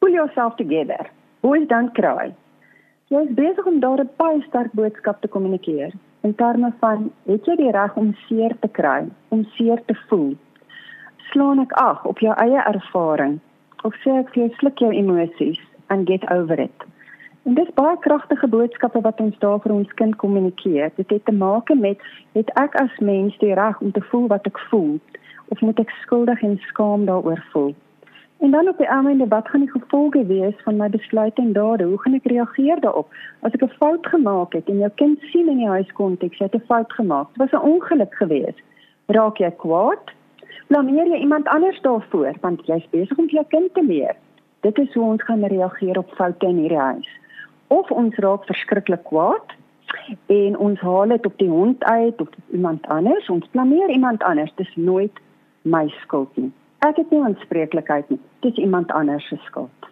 Pull 0.00 0.12
yourself 0.12 0.56
together. 0.56 1.10
Boys 1.40 1.68
don't 1.68 1.94
cry. 1.94 2.32
Jy 3.12 3.20
is 3.28 3.34
besig 3.36 3.66
om 3.66 3.80
daar 3.80 4.00
'n 4.00 4.10
baie 4.16 4.40
sterk 4.42 4.72
boodskap 4.72 5.20
te 5.20 5.28
kommunikeer. 5.28 5.92
In 6.22 6.34
terme 6.34 6.72
van 6.80 7.12
het 7.26 7.44
jy 7.44 7.56
die 7.56 7.70
reg 7.70 7.96
om 7.96 8.14
seer 8.26 8.56
te 8.60 8.68
kry, 8.68 9.08
om 9.28 9.44
seer 9.56 9.82
te 9.86 9.94
voel? 10.08 10.36
Slaan 11.30 11.60
ek 11.60 11.72
ag 11.72 12.04
op 12.04 12.18
jou 12.18 12.34
eie 12.34 12.62
ervaring 12.64 13.40
of 13.82 13.94
sê 13.94 14.10
ek 14.18 14.34
jy 14.34 14.48
sluk 14.58 14.78
jou 14.78 14.90
emosies 14.92 15.60
and 15.88 16.08
get 16.08 16.30
over 16.30 16.60
it. 16.60 16.84
En 17.44 17.54
dis 17.54 17.74
baie 17.76 17.96
kragtige 18.00 18.48
boodskappe 18.48 19.00
wat 19.04 19.20
ons 19.20 19.38
daar 19.38 19.60
vir 19.60 19.72
ons 19.72 19.94
kind 20.00 20.16
kommunikeer. 20.16 20.90
Dit 20.96 21.10
het 21.10 21.24
te 21.24 21.32
maak 21.32 21.68
met 21.74 22.00
het 22.32 22.50
ek 22.60 22.76
as 22.80 22.98
mens 22.98 23.36
die 23.38 23.52
reg 23.54 23.80
om 23.80 23.92
te 23.92 24.00
voel 24.10 24.26
wat 24.32 24.46
ek 24.48 24.58
voel? 24.70 24.96
Of 25.48 25.60
moet 25.60 25.78
ek 25.78 25.90
skuldig 25.90 26.42
en 26.42 26.58
skaam 26.58 27.04
daaroor 27.04 27.44
voel? 27.52 27.74
En 28.44 28.50
dan 28.50 28.68
op 28.68 28.78
die 28.78 28.86
einde 28.86 29.28
wat 29.28 29.48
gaan 29.48 29.60
die 29.60 29.70
gevolge 29.70 30.26
wees 30.26 30.54
van 30.64 30.76
my 30.76 30.88
besluit 30.88 31.38
en 31.38 31.52
dade? 31.52 31.84
Hoe 31.84 32.00
gaan 32.00 32.14
ek 32.14 32.26
reageer 32.26 32.80
daarop? 32.80 33.14
As 33.40 33.52
ek 33.52 33.62
'n 33.62 33.76
fout 33.78 34.06
gemaak 34.06 34.52
het 34.52 34.68
en 34.68 34.78
jou 34.78 34.90
kind 34.94 35.20
sien 35.20 35.48
in 35.48 35.56
die 35.56 35.68
huiskonteks 35.68 36.38
jy 36.38 36.44
het 36.44 36.54
'n 36.54 36.66
fout 36.66 36.92
gemaak, 36.92 37.28
dit 37.28 37.38
was 37.38 37.60
'n 37.60 37.66
ongeluk 37.72 38.14
geweest. 38.14 38.60
Raak 39.06 39.38
jy 39.38 39.50
kwaad? 39.50 40.12
Blameer 40.66 41.06
jy 41.06 41.18
iemand 41.18 41.48
anders 41.48 41.80
daarvoor 41.80 42.34
want 42.40 42.66
jy's 42.66 42.88
besig 42.90 43.18
om 43.18 43.28
jou 43.28 43.44
kind 43.48 43.74
te 43.74 43.82
leer? 43.82 44.16
Dit 44.60 44.78
is 44.78 44.94
hoe 44.94 45.04
ons 45.04 45.22
gaan 45.22 45.44
reageer 45.44 45.98
op 45.98 46.14
foute 46.14 46.46
in 46.46 46.56
hierdie 46.56 46.78
huis. 46.78 47.08
Of 47.66 47.90
ons 47.90 48.16
raak 48.16 48.44
verskriklik 48.44 49.04
kwaad 49.04 49.48
en 50.26 50.58
ons 50.58 50.80
haal 50.80 51.08
dit 51.08 51.26
op 51.26 51.38
die 51.38 51.48
hond 51.48 51.84
uit 51.84 52.20
of 52.20 52.28
iemand 52.52 52.86
anders, 52.86 53.28
ons 53.28 53.48
blameer 53.50 53.90
iemand 53.90 54.22
anders. 54.22 54.52
Dis 54.54 54.76
nooit 54.76 55.12
my 55.64 55.88
skuld 56.02 56.30
nie. 56.36 56.52
Ek 56.84 57.00
het 57.00 57.10
nie 57.10 57.22
aanspreeklikheid 57.24 58.12
nie. 58.12 58.20
Dit 58.44 58.52
is 58.58 58.64
iemand 58.66 58.92
anders 58.92 59.26
se 59.28 59.40
skuld. 59.48 59.90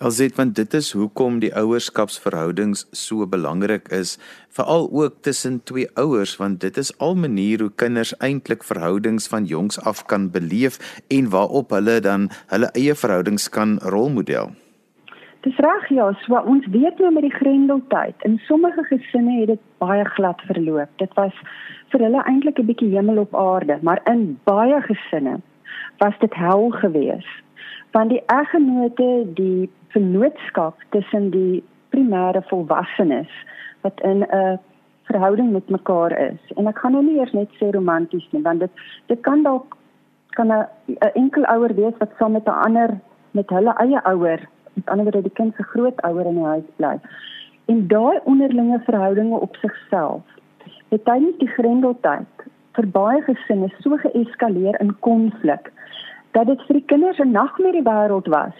Alsit 0.00 0.38
want 0.38 0.54
dit 0.56 0.74
is 0.74 0.94
hoekom 0.96 1.42
die 1.42 1.50
ouerskapsverhoudings 1.60 2.86
so 2.96 3.26
belangrik 3.28 3.90
is, 3.92 4.14
veral 4.48 4.88
ook 4.88 5.18
tussen 5.26 5.58
twee 5.68 5.90
ouers 6.00 6.32
want 6.40 6.62
dit 6.64 6.80
is 6.80 6.94
al 7.04 7.18
manier 7.20 7.60
hoe 7.60 7.74
kinders 7.82 8.14
eintlik 8.24 8.64
verhoudings 8.64 9.28
van 9.28 9.44
jongs 9.44 9.76
af 9.84 10.00
kan 10.08 10.30
beleef 10.32 10.80
en 11.12 11.28
waarop 11.36 11.76
hulle 11.76 12.00
dan 12.00 12.30
hulle 12.48 12.72
eie 12.72 12.96
verhoudings 12.96 13.50
kan 13.52 13.76
rolmodel. 13.92 14.56
Dis 15.40 15.56
reg 15.56 15.86
ja, 15.88 16.10
so 16.20 16.36
ons 16.52 16.66
weet 16.68 16.98
nou 17.00 17.10
met 17.16 17.24
die 17.24 17.32
Grendeltyd. 17.32 18.24
In 18.28 18.36
sommige 18.44 18.82
gesinne 18.84 19.38
het 19.38 19.46
dit 19.48 19.62
baie 19.80 20.04
glad 20.04 20.40
verloop. 20.44 20.90
Dit 21.00 21.14
was 21.16 21.36
vir 21.92 22.04
hulle 22.04 22.24
eintlik 22.28 22.58
'n 22.60 22.68
bietjie 22.68 22.90
hemel 22.92 23.22
op 23.22 23.34
aarde, 23.34 23.78
maar 23.82 24.00
in 24.04 24.38
baie 24.44 24.80
gesinne 24.82 25.40
was 25.98 26.18
dit 26.18 26.34
hel 26.34 26.70
geweest. 26.70 27.40
Van 27.96 28.08
die 28.08 28.22
eggenote, 28.26 29.26
die 29.34 29.70
vennootskap 29.88 30.76
tussen 30.90 31.30
die 31.30 31.64
primêre 31.88 32.42
volwassenes 32.52 33.32
wat 33.80 34.00
in 34.00 34.22
'n 34.28 34.58
verhouding 35.04 35.52
met 35.52 35.68
mekaar 35.68 36.12
is. 36.18 36.52
En 36.56 36.66
ek 36.66 36.78
gaan 36.78 36.92
nou 36.92 37.04
nie 37.04 37.18
eers 37.18 37.32
net 37.32 37.48
sê 37.58 37.70
romanties 37.70 38.28
nie, 38.30 38.42
want 38.42 38.60
dit 38.60 38.70
dit 39.06 39.20
kan 39.20 39.42
dalk 39.42 39.76
kan 40.30 40.52
'n 40.52 40.66
enkel 41.14 41.44
ouer 41.44 41.74
wees 41.74 41.96
wat 41.98 42.12
saam 42.18 42.32
met 42.32 42.46
'n 42.46 42.62
ander 42.66 43.00
met 43.30 43.48
hulle 43.48 43.74
eie 43.76 44.00
ouer 44.04 44.40
met 44.80 44.92
ander 44.92 45.06
woorde 45.08 45.28
die 45.28 45.38
kind 45.38 45.54
se 45.56 45.66
grootouer 45.72 46.26
in 46.26 46.38
die 46.40 46.50
huis 46.52 46.68
bly. 46.76 46.94
En 47.72 47.86
daai 47.88 48.18
onderlinge 48.24 48.80
verhoudinge 48.86 49.40
op 49.46 49.56
sigself 49.56 50.22
het 50.88 51.04
tydens 51.04 51.36
die 51.38 51.50
Grendeltyd 51.56 52.46
vir 52.78 52.86
baie 52.94 53.20
gesinne 53.26 53.68
so 53.84 53.98
geeskaleer 54.04 54.78
in 54.80 54.94
konflik 55.06 55.70
dat 56.36 56.48
dit 56.50 56.62
vir 56.66 56.78
die 56.78 56.88
kinders 56.92 57.18
'n 57.18 57.36
nagmerrie 57.36 57.86
wêreld 57.86 58.28
was. 58.34 58.58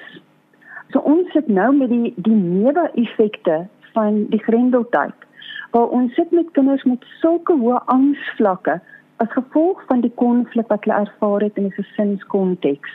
So 0.92 0.98
ons 0.98 1.32
sit 1.32 1.48
nou 1.48 1.72
met 1.76 1.88
die 1.88 2.14
die 2.16 2.36
neeweffekte 2.36 3.66
van 3.94 4.26
die 4.30 4.42
Grendeltyd 4.46 5.26
waar 5.70 5.88
ons 5.88 6.14
sit 6.14 6.30
met 6.30 6.50
kinders 6.52 6.84
met 6.84 7.04
sulke 7.20 7.52
hoë 7.52 7.82
angsvlakke 7.86 8.80
as 9.16 9.32
gevolg 9.32 9.82
van 9.86 10.00
die 10.00 10.14
konflik 10.14 10.68
wat 10.68 10.84
hulle 10.84 11.00
ervaar 11.06 11.40
het 11.40 11.56
in 11.56 11.66
'n 11.66 11.78
gesinskonteks 11.80 12.90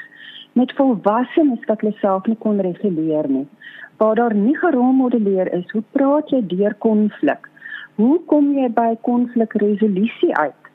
met 0.56 0.72
volwassenes 0.76 1.66
wat 1.68 1.82
hulle 1.84 1.98
self 2.00 2.28
nie 2.32 2.38
kon 2.40 2.62
reguleer 2.64 3.28
nie. 3.30 3.48
Waar 4.00 4.16
daar 4.16 4.36
nie 4.36 4.56
gerolmodelleer 4.58 5.52
is, 5.54 5.68
hoe 5.72 5.84
praat 5.92 6.32
jy 6.32 6.42
deur 6.48 6.76
konflik? 6.84 7.50
Hoe 8.00 8.20
kom 8.32 8.54
jy 8.56 8.70
by 8.76 8.94
konflikresolusie 9.08 10.32
uit? 10.36 10.70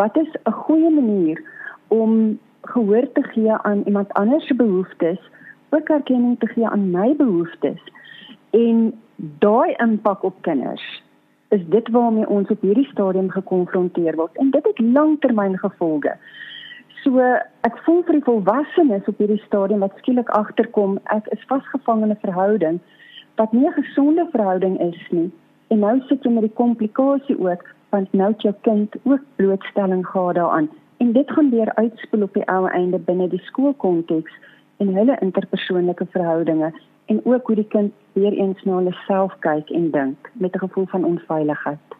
Wat 0.00 0.16
is 0.16 0.30
'n 0.44 0.52
goeie 0.52 0.90
manier 0.90 1.42
om 1.88 2.38
gehoor 2.62 3.12
te 3.12 3.22
gee 3.22 3.52
aan 3.52 3.82
iemand 3.84 4.12
anders 4.12 4.46
se 4.46 4.54
behoeftes, 4.54 5.20
ook 5.70 5.88
erkenning 5.88 6.38
te 6.38 6.46
gee 6.46 6.68
aan 6.68 6.90
my 6.90 7.16
behoeftes 7.16 7.80
en 8.50 8.92
daai 9.16 9.74
impak 9.76 10.22
op 10.22 10.42
kinders? 10.42 11.02
Is 11.48 11.64
dit 11.68 11.88
waarmee 11.88 12.28
ons 12.28 12.48
op 12.48 12.60
hierdie 12.60 12.88
stadium 12.92 13.30
gekonfronteer 13.30 14.16
word 14.16 14.36
en 14.36 14.50
dit 14.50 14.64
het 14.64 14.78
langtermyngevolge. 14.78 16.16
So 17.02 17.20
ek 17.66 17.76
voel 17.84 18.02
vir 18.06 18.18
die 18.18 18.26
volwassenes 18.26 19.06
op 19.10 19.18
hierdie 19.22 19.42
stadium 19.46 19.84
wat 19.84 19.98
skielik 20.00 20.30
agterkom 20.34 20.98
ek 21.14 21.28
is 21.36 21.44
vasgevang 21.50 22.02
in 22.02 22.10
'n 22.10 22.22
verhouding 22.24 22.80
wat 23.36 23.52
nie 23.52 23.66
'n 23.68 23.78
gesonde 23.82 24.26
verhouding 24.32 24.80
is 24.80 25.02
nie. 25.10 25.30
En 25.70 25.78
nou 25.78 26.00
sit 26.08 26.24
jy 26.24 26.30
met 26.30 26.42
die 26.42 26.58
komplikasie 26.62 27.38
ook 27.38 27.64
want 27.90 28.12
nou 28.12 28.32
het 28.32 28.42
jou 28.42 28.54
kind 28.60 28.96
ook 29.04 29.20
blootstelling 29.36 30.06
gehad 30.06 30.34
daaraan 30.34 30.68
en 30.98 31.12
dit 31.12 31.30
gaan 31.30 31.50
weer 31.50 31.74
uitspel 31.74 32.22
op 32.22 32.34
die 32.34 32.46
ou 32.46 32.66
einde 32.68 32.98
binne 32.98 33.28
die 33.28 33.42
skoolkonteks 33.50 34.32
en 34.76 34.94
hulle 34.94 35.18
interpersoonlike 35.20 36.06
verhoudinge 36.10 36.72
en 37.06 37.20
ook 37.24 37.46
hoe 37.46 37.56
die 37.56 37.68
kind 37.68 37.92
weer 38.12 38.32
eens 38.32 38.62
na 38.62 38.74
hulle 38.74 38.96
self 39.06 39.38
kyk 39.38 39.70
en 39.70 39.90
dink 39.90 40.30
met 40.32 40.54
'n 40.54 40.58
gevoel 40.58 40.86
van 40.86 41.04
onveiligheid. 41.04 41.97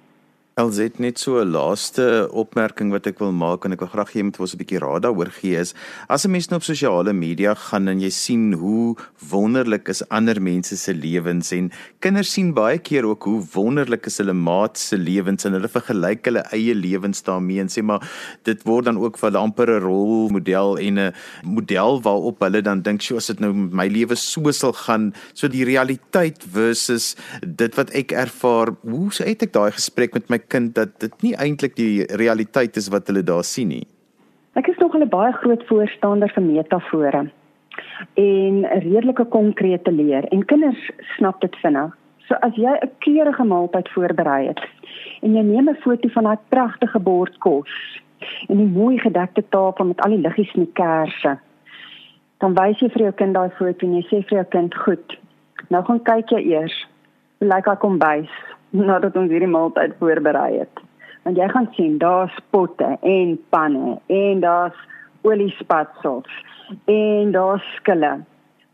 Het 0.59 0.99
net 0.99 1.21
so 1.23 1.38
'n 1.38 1.53
laaste 1.55 2.29
opmerking 2.33 2.90
wat 2.90 3.07
ek 3.07 3.21
wil 3.21 3.31
maak 3.31 3.64
en 3.64 3.73
ek 3.73 3.79
wil 3.79 3.88
graag 3.88 4.11
hê 4.11 4.18
jy 4.18 4.23
moet 4.25 4.40
ons 4.40 4.55
'n 4.55 4.59
bietjie 4.59 4.81
raad 4.83 5.03
daaroor 5.03 5.31
gee 5.31 5.55
is 5.55 5.73
as 6.09 6.27
'n 6.27 6.31
mens 6.31 6.49
nou 6.49 6.59
op 6.59 6.64
sosiale 6.64 7.12
media 7.12 7.55
gaan 7.55 7.87
en 7.87 8.01
jy 8.01 8.11
sien 8.11 8.53
hoe 8.53 8.97
wonderlik 9.31 9.88
is 9.88 10.03
ander 10.09 10.42
mense 10.42 10.77
se 10.77 10.92
lewens 10.92 11.53
en 11.53 11.71
kinders 12.01 12.33
sien 12.33 12.53
baie 12.55 12.79
keer 12.79 13.07
ook 13.07 13.23
hoe 13.23 13.47
wonderlik 13.55 14.07
is 14.07 14.18
hulle 14.18 14.33
maat 14.33 14.77
se 14.79 14.97
lewens 14.99 15.44
en 15.44 15.53
hulle 15.53 15.68
vergelyk 15.68 16.25
hulle 16.25 16.42
eie 16.51 16.75
lewens 16.75 17.23
daarmee 17.23 17.61
en 17.61 17.68
sê 17.68 17.81
maar 17.81 18.03
dit 18.42 18.61
word 18.64 18.85
dan 18.85 18.99
ook 18.99 19.16
vir 19.16 19.37
amper 19.37 19.71
'n 19.71 19.83
rolmodel 19.83 20.79
en 20.79 20.99
'n 20.99 21.14
model 21.44 22.03
waarop 22.03 22.40
hulle 22.40 22.62
dan 22.62 22.83
dink 22.83 23.01
sjoe 23.01 23.18
as 23.18 23.27
dit 23.27 23.38
nou 23.40 23.53
met 23.53 23.73
my 23.73 23.87
lewe 23.87 24.16
so 24.16 24.51
sal 24.51 24.73
gaan. 24.73 25.14
So 25.35 25.49
die 25.49 25.64
realiteit 25.64 26.44
versus 26.53 27.14
dit 27.47 27.75
wat 27.77 27.90
ek 27.90 28.12
ervaar 28.12 28.75
hoe 28.83 29.12
sou 29.12 29.25
ek 29.29 29.53
daai 29.53 29.71
gesprek 29.71 30.14
met 30.14 30.29
my 30.29 30.38
kind 30.49 30.75
dat 30.75 31.01
dit 31.01 31.23
nie 31.23 31.35
eintlik 31.37 31.77
die 31.77 32.05
realiteit 32.21 32.77
is 32.77 32.89
wat 32.93 33.07
hulle 33.11 33.23
daar 33.23 33.45
sien 33.45 33.69
nie. 33.69 33.87
Ek 34.59 34.69
is 34.69 34.79
nog 34.79 34.95
'n 34.95 35.09
baie 35.09 35.33
groot 35.33 35.63
voorstander 35.67 36.31
van 36.35 36.53
metafore 36.53 37.31
en 38.15 38.55
'n 38.61 38.81
redelike 38.83 39.25
konkrete 39.25 39.93
leer 39.93 40.25
en 40.25 40.45
kinders 40.45 40.91
snap 41.17 41.41
dit 41.41 41.57
vinnig. 41.57 41.97
So 42.27 42.35
as 42.35 42.55
jy 42.55 42.73
'n 42.83 42.91
keurige 42.99 43.45
maaltyd 43.45 43.89
voorberei 43.89 44.47
het 44.47 44.61
en 45.23 45.35
jy 45.35 45.43
neem 45.43 45.69
'n 45.69 45.81
foto 45.85 46.09
van 46.09 46.25
daai 46.25 46.39
pragtige 46.49 46.99
bord 46.99 47.39
kos 47.39 48.01
en 48.49 48.57
die 48.57 48.73
mooi 48.81 48.99
gedekte 48.99 49.45
tafel 49.49 49.85
met 49.85 50.01
al 50.01 50.11
die 50.11 50.21
liggies 50.21 50.55
en 50.55 50.65
die 50.65 50.73
kersse, 50.73 51.39
dan 52.39 52.55
wys 52.55 52.81
jy 52.81 52.89
vir 52.89 53.03
jou 53.03 53.13
kind 53.13 53.35
daai 53.35 53.51
foto 53.51 53.87
en 53.87 53.95
jy 53.95 54.03
sê 54.03 54.25
vir 54.27 54.39
jou 54.39 54.45
kind, 54.45 54.75
"Goed. 54.75 55.19
Nou 55.69 55.85
gaan 55.85 56.03
kyk 56.03 56.31
jy 56.31 56.39
eers. 56.39 56.87
Lyk 57.41 57.55
like 57.55 57.69
haar 57.69 57.79
kombuis 57.79 58.31
nadat 58.71 59.17
ons 59.17 59.31
hierdie 59.31 59.51
maaltyd 59.51 59.95
voorberei 59.99 60.59
het. 60.59 60.83
Want 61.25 61.37
jy 61.37 61.49
gaan 61.53 61.69
sien 61.77 61.99
daar's 61.99 62.35
potte 62.51 62.97
en 63.01 63.39
panne 63.53 63.99
en 64.07 64.41
daar's 64.41 64.77
oliespatsels 65.23 66.45
en 66.85 67.33
daar's 67.33 67.65
skille. 67.77 68.19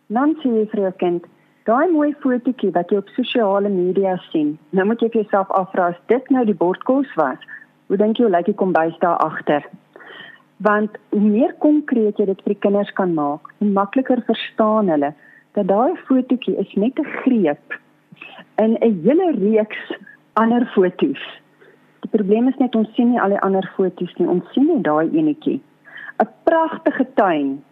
Dan 0.06 0.34
sien 0.42 0.58
jy 0.58 0.66
vir 0.72 0.84
jou 0.86 0.92
kind 1.02 1.30
daai 1.68 1.90
mooi 1.92 2.12
fotootjie 2.22 2.72
wat 2.74 2.90
jy 2.92 3.00
op 3.00 3.12
sosiale 3.16 3.70
media 3.72 4.16
sien. 4.30 4.56
Nou 4.70 4.86
moet 4.90 5.00
jy 5.00 5.08
vir 5.12 5.22
jouself 5.22 5.50
afvra 5.50 5.92
as 5.92 6.00
dit 6.12 6.30
nou 6.30 6.44
die 6.44 6.58
bordkos 6.58 7.10
was. 7.20 7.40
Hoe 7.88 8.00
dink 8.00 8.20
jy 8.20 8.28
lyk 8.28 8.50
die 8.50 8.58
kombuis 8.60 8.96
daar 9.00 9.20
agter? 9.24 9.64
Want 10.64 10.98
hoe 11.10 11.22
meer 11.22 11.54
konkreet 11.60 12.18
jy 12.18 12.28
dit 12.30 12.42
vir 12.44 12.54
die 12.54 12.62
kinders 12.66 12.92
kan 12.98 13.14
maak, 13.16 13.48
hoe 13.58 13.70
makliker 13.70 14.22
verstaan 14.26 14.92
hulle 14.92 15.14
dat 15.54 15.68
daai 15.70 15.96
fotootjie 16.08 16.56
is 16.58 16.70
net 16.74 16.98
'n 16.98 17.10
greep 17.22 17.78
in 18.56 18.76
'n 18.80 19.02
hele 19.04 19.30
reeks 19.38 19.92
ander 20.32 20.66
foto's. 20.74 21.22
Die 22.00 22.10
probleem 22.10 22.48
is 22.48 22.56
net 22.56 22.74
ons 22.74 22.94
sien 22.94 23.10
nie 23.10 23.20
al 23.20 23.28
die 23.28 23.40
ander 23.40 23.72
foto's 23.76 24.14
nie. 24.18 24.28
Ons 24.28 24.52
sien 24.52 24.66
net 24.66 24.82
daai 24.84 25.08
enetjie. 25.12 25.60
'n 26.22 26.28
Pragtige 26.44 27.06
tuin. 27.14 27.64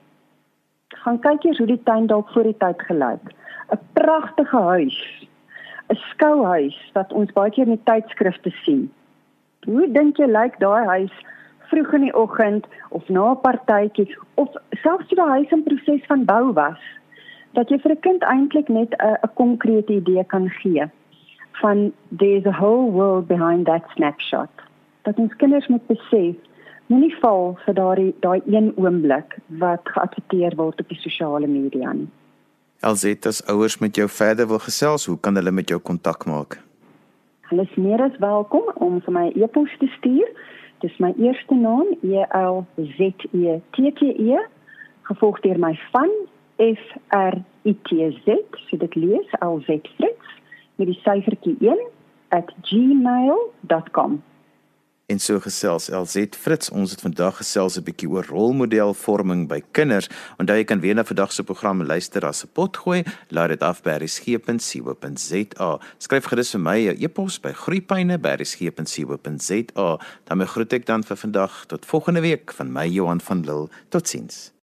Gaan 0.89 1.19
kyk 1.19 1.45
eers 1.45 1.59
hoe 1.59 1.67
die 1.67 1.83
tuin 1.83 2.07
dalk 2.07 2.31
voor 2.31 2.43
die 2.43 2.57
tyd 2.59 2.83
gelyk. 2.89 3.35
'n 3.73 3.79
Pragtige 3.93 4.57
huis. 4.57 4.99
'n 5.91 5.99
Skouhuis 6.11 6.79
wat 6.95 7.13
ons 7.13 7.33
baie 7.33 7.51
keer 7.51 7.67
in 7.67 7.77
die 7.77 7.85
tydskrifte 7.85 8.51
sien. 8.65 8.91
Hoe 9.67 9.87
dink 9.93 10.17
jy 10.17 10.27
lyk 10.27 10.59
daai 10.59 10.85
huis 10.87 11.13
vroeg 11.71 11.93
in 11.93 12.07
die 12.09 12.17
oggend 12.17 12.67
of 12.91 13.09
na 13.09 13.31
'n 13.33 13.41
partytjie 13.41 14.17
of 14.35 14.49
selfs 14.83 15.07
toe 15.09 15.17
die 15.21 15.33
huis 15.35 15.51
in 15.51 15.63
proses 15.63 16.07
van 16.07 16.25
bou 16.25 16.53
was? 16.53 16.81
Dat 17.53 17.69
jy 17.69 17.79
vir 17.79 17.93
'n 17.93 18.01
kind 18.01 18.23
eintlik 18.23 18.69
net 18.69 18.95
'n 18.99 19.17
'n 19.23 19.35
konkrete 19.35 19.93
idee 19.93 20.25
kan 20.25 20.49
gee 20.49 20.85
van 21.61 21.93
there's 22.19 22.47
a 22.47 22.53
whole 22.61 22.91
world 22.91 23.27
behind 23.27 23.67
that 23.67 23.85
snapshot. 23.95 24.51
Dat 25.03 25.19
ons 25.19 25.37
kinders 25.37 25.67
moet 25.67 25.87
besef 25.87 26.37
moenie 26.87 27.15
val 27.21 27.59
vir 27.65 27.75
daai 27.75 28.15
daai 28.21 28.41
een 28.47 28.73
oomblik 28.77 29.39
wat 29.63 29.81
geadverteer 29.95 30.57
word 30.57 30.81
op 30.81 30.89
die 30.89 30.99
sosiale 31.01 31.47
media 31.47 31.93
nie. 31.93 32.09
Alzetas 32.81 33.47
ouers 33.47 33.79
met 33.79 33.97
jou 33.97 34.09
verder 34.09 34.49
wil 34.49 34.59
gesels, 34.59 35.07
hoe 35.07 35.19
kan 35.21 35.37
hulle 35.39 35.51
met 35.51 35.69
jou 35.69 35.81
kontak 35.81 36.27
maak? 36.27 36.59
Hulle 37.41 37.63
is 37.63 37.77
meer 37.77 38.03
as 38.03 38.19
welkom 38.19 38.73
om 38.75 39.01
vir 39.01 39.13
my 39.13 39.27
e-pos 39.37 39.71
te 39.79 39.87
stuur. 39.99 40.29
Dis 40.81 40.99
my 40.99 41.13
eerste 41.19 41.55
naam 41.55 41.87
E 42.03 42.25
L 42.35 42.65
Z 42.77 42.99
E 43.33 43.61
T 43.71 43.93
T 43.95 44.03
E 44.03 44.39
gevolg 45.03 45.41
deur 45.41 45.59
my 45.59 45.79
van 45.93 46.11
F 46.63 46.83
R 47.11 47.43
I 47.67 47.77
T 47.83 47.91
Z, 48.25 48.39
so 48.69 48.77
dit 48.77 48.95
lees 48.95 49.29
L 49.41 49.59
Z 49.67 49.83
Fritz 49.97 50.27
met 50.79 50.87
die 50.87 51.01
syfertjie 51.03 51.57
1 51.61 51.89
@gmail.com. 52.69 54.23
En 55.13 55.21
so 55.21 55.37
gesels 55.45 55.91
LZ 55.93 56.39
Fritz, 56.39 56.71
ons 56.71 56.91
het 56.91 57.01
vandag 57.05 57.37
gesels 57.37 57.77
'n 57.77 57.83
bietjie 57.85 58.09
oor 58.09 58.25
rolmodelvorming 58.25 59.49
by 59.49 59.61
kinders. 59.71 60.09
Onthou 60.39 60.57
jy 60.57 60.65
kan 60.65 60.81
weer 60.81 60.95
na 60.95 61.05
vandag 61.05 61.33
se 61.33 61.43
program 61.43 61.83
luister 61.83 62.27
as 62.27 62.45
'n 62.45 62.49
pot 62.53 62.77
gooi. 62.77 63.03
Laat 63.29 63.49
dit 63.49 63.63
af 63.63 63.83
by 63.83 63.91
resgep.co.za. 63.91 65.79
Skryf 65.99 66.25
gerus 66.25 66.51
vir 66.51 66.61
my 66.61 66.89
'n 66.89 67.03
e-pos 67.03 67.41
by 67.41 67.53
groeipyne@resgep.co.za. 67.53 69.99
Dan 70.25 70.47
groet 70.47 70.73
ek 70.73 70.87
dan 70.87 71.05
vir 71.05 71.17
vandag 71.17 71.65
tot 71.67 71.87
volgende 71.87 72.21
week 72.21 72.53
van 72.53 72.73
my 72.73 72.87
Johan 72.87 73.21
van 73.21 73.41
Lille. 73.41 73.69
Totsiens. 73.89 74.62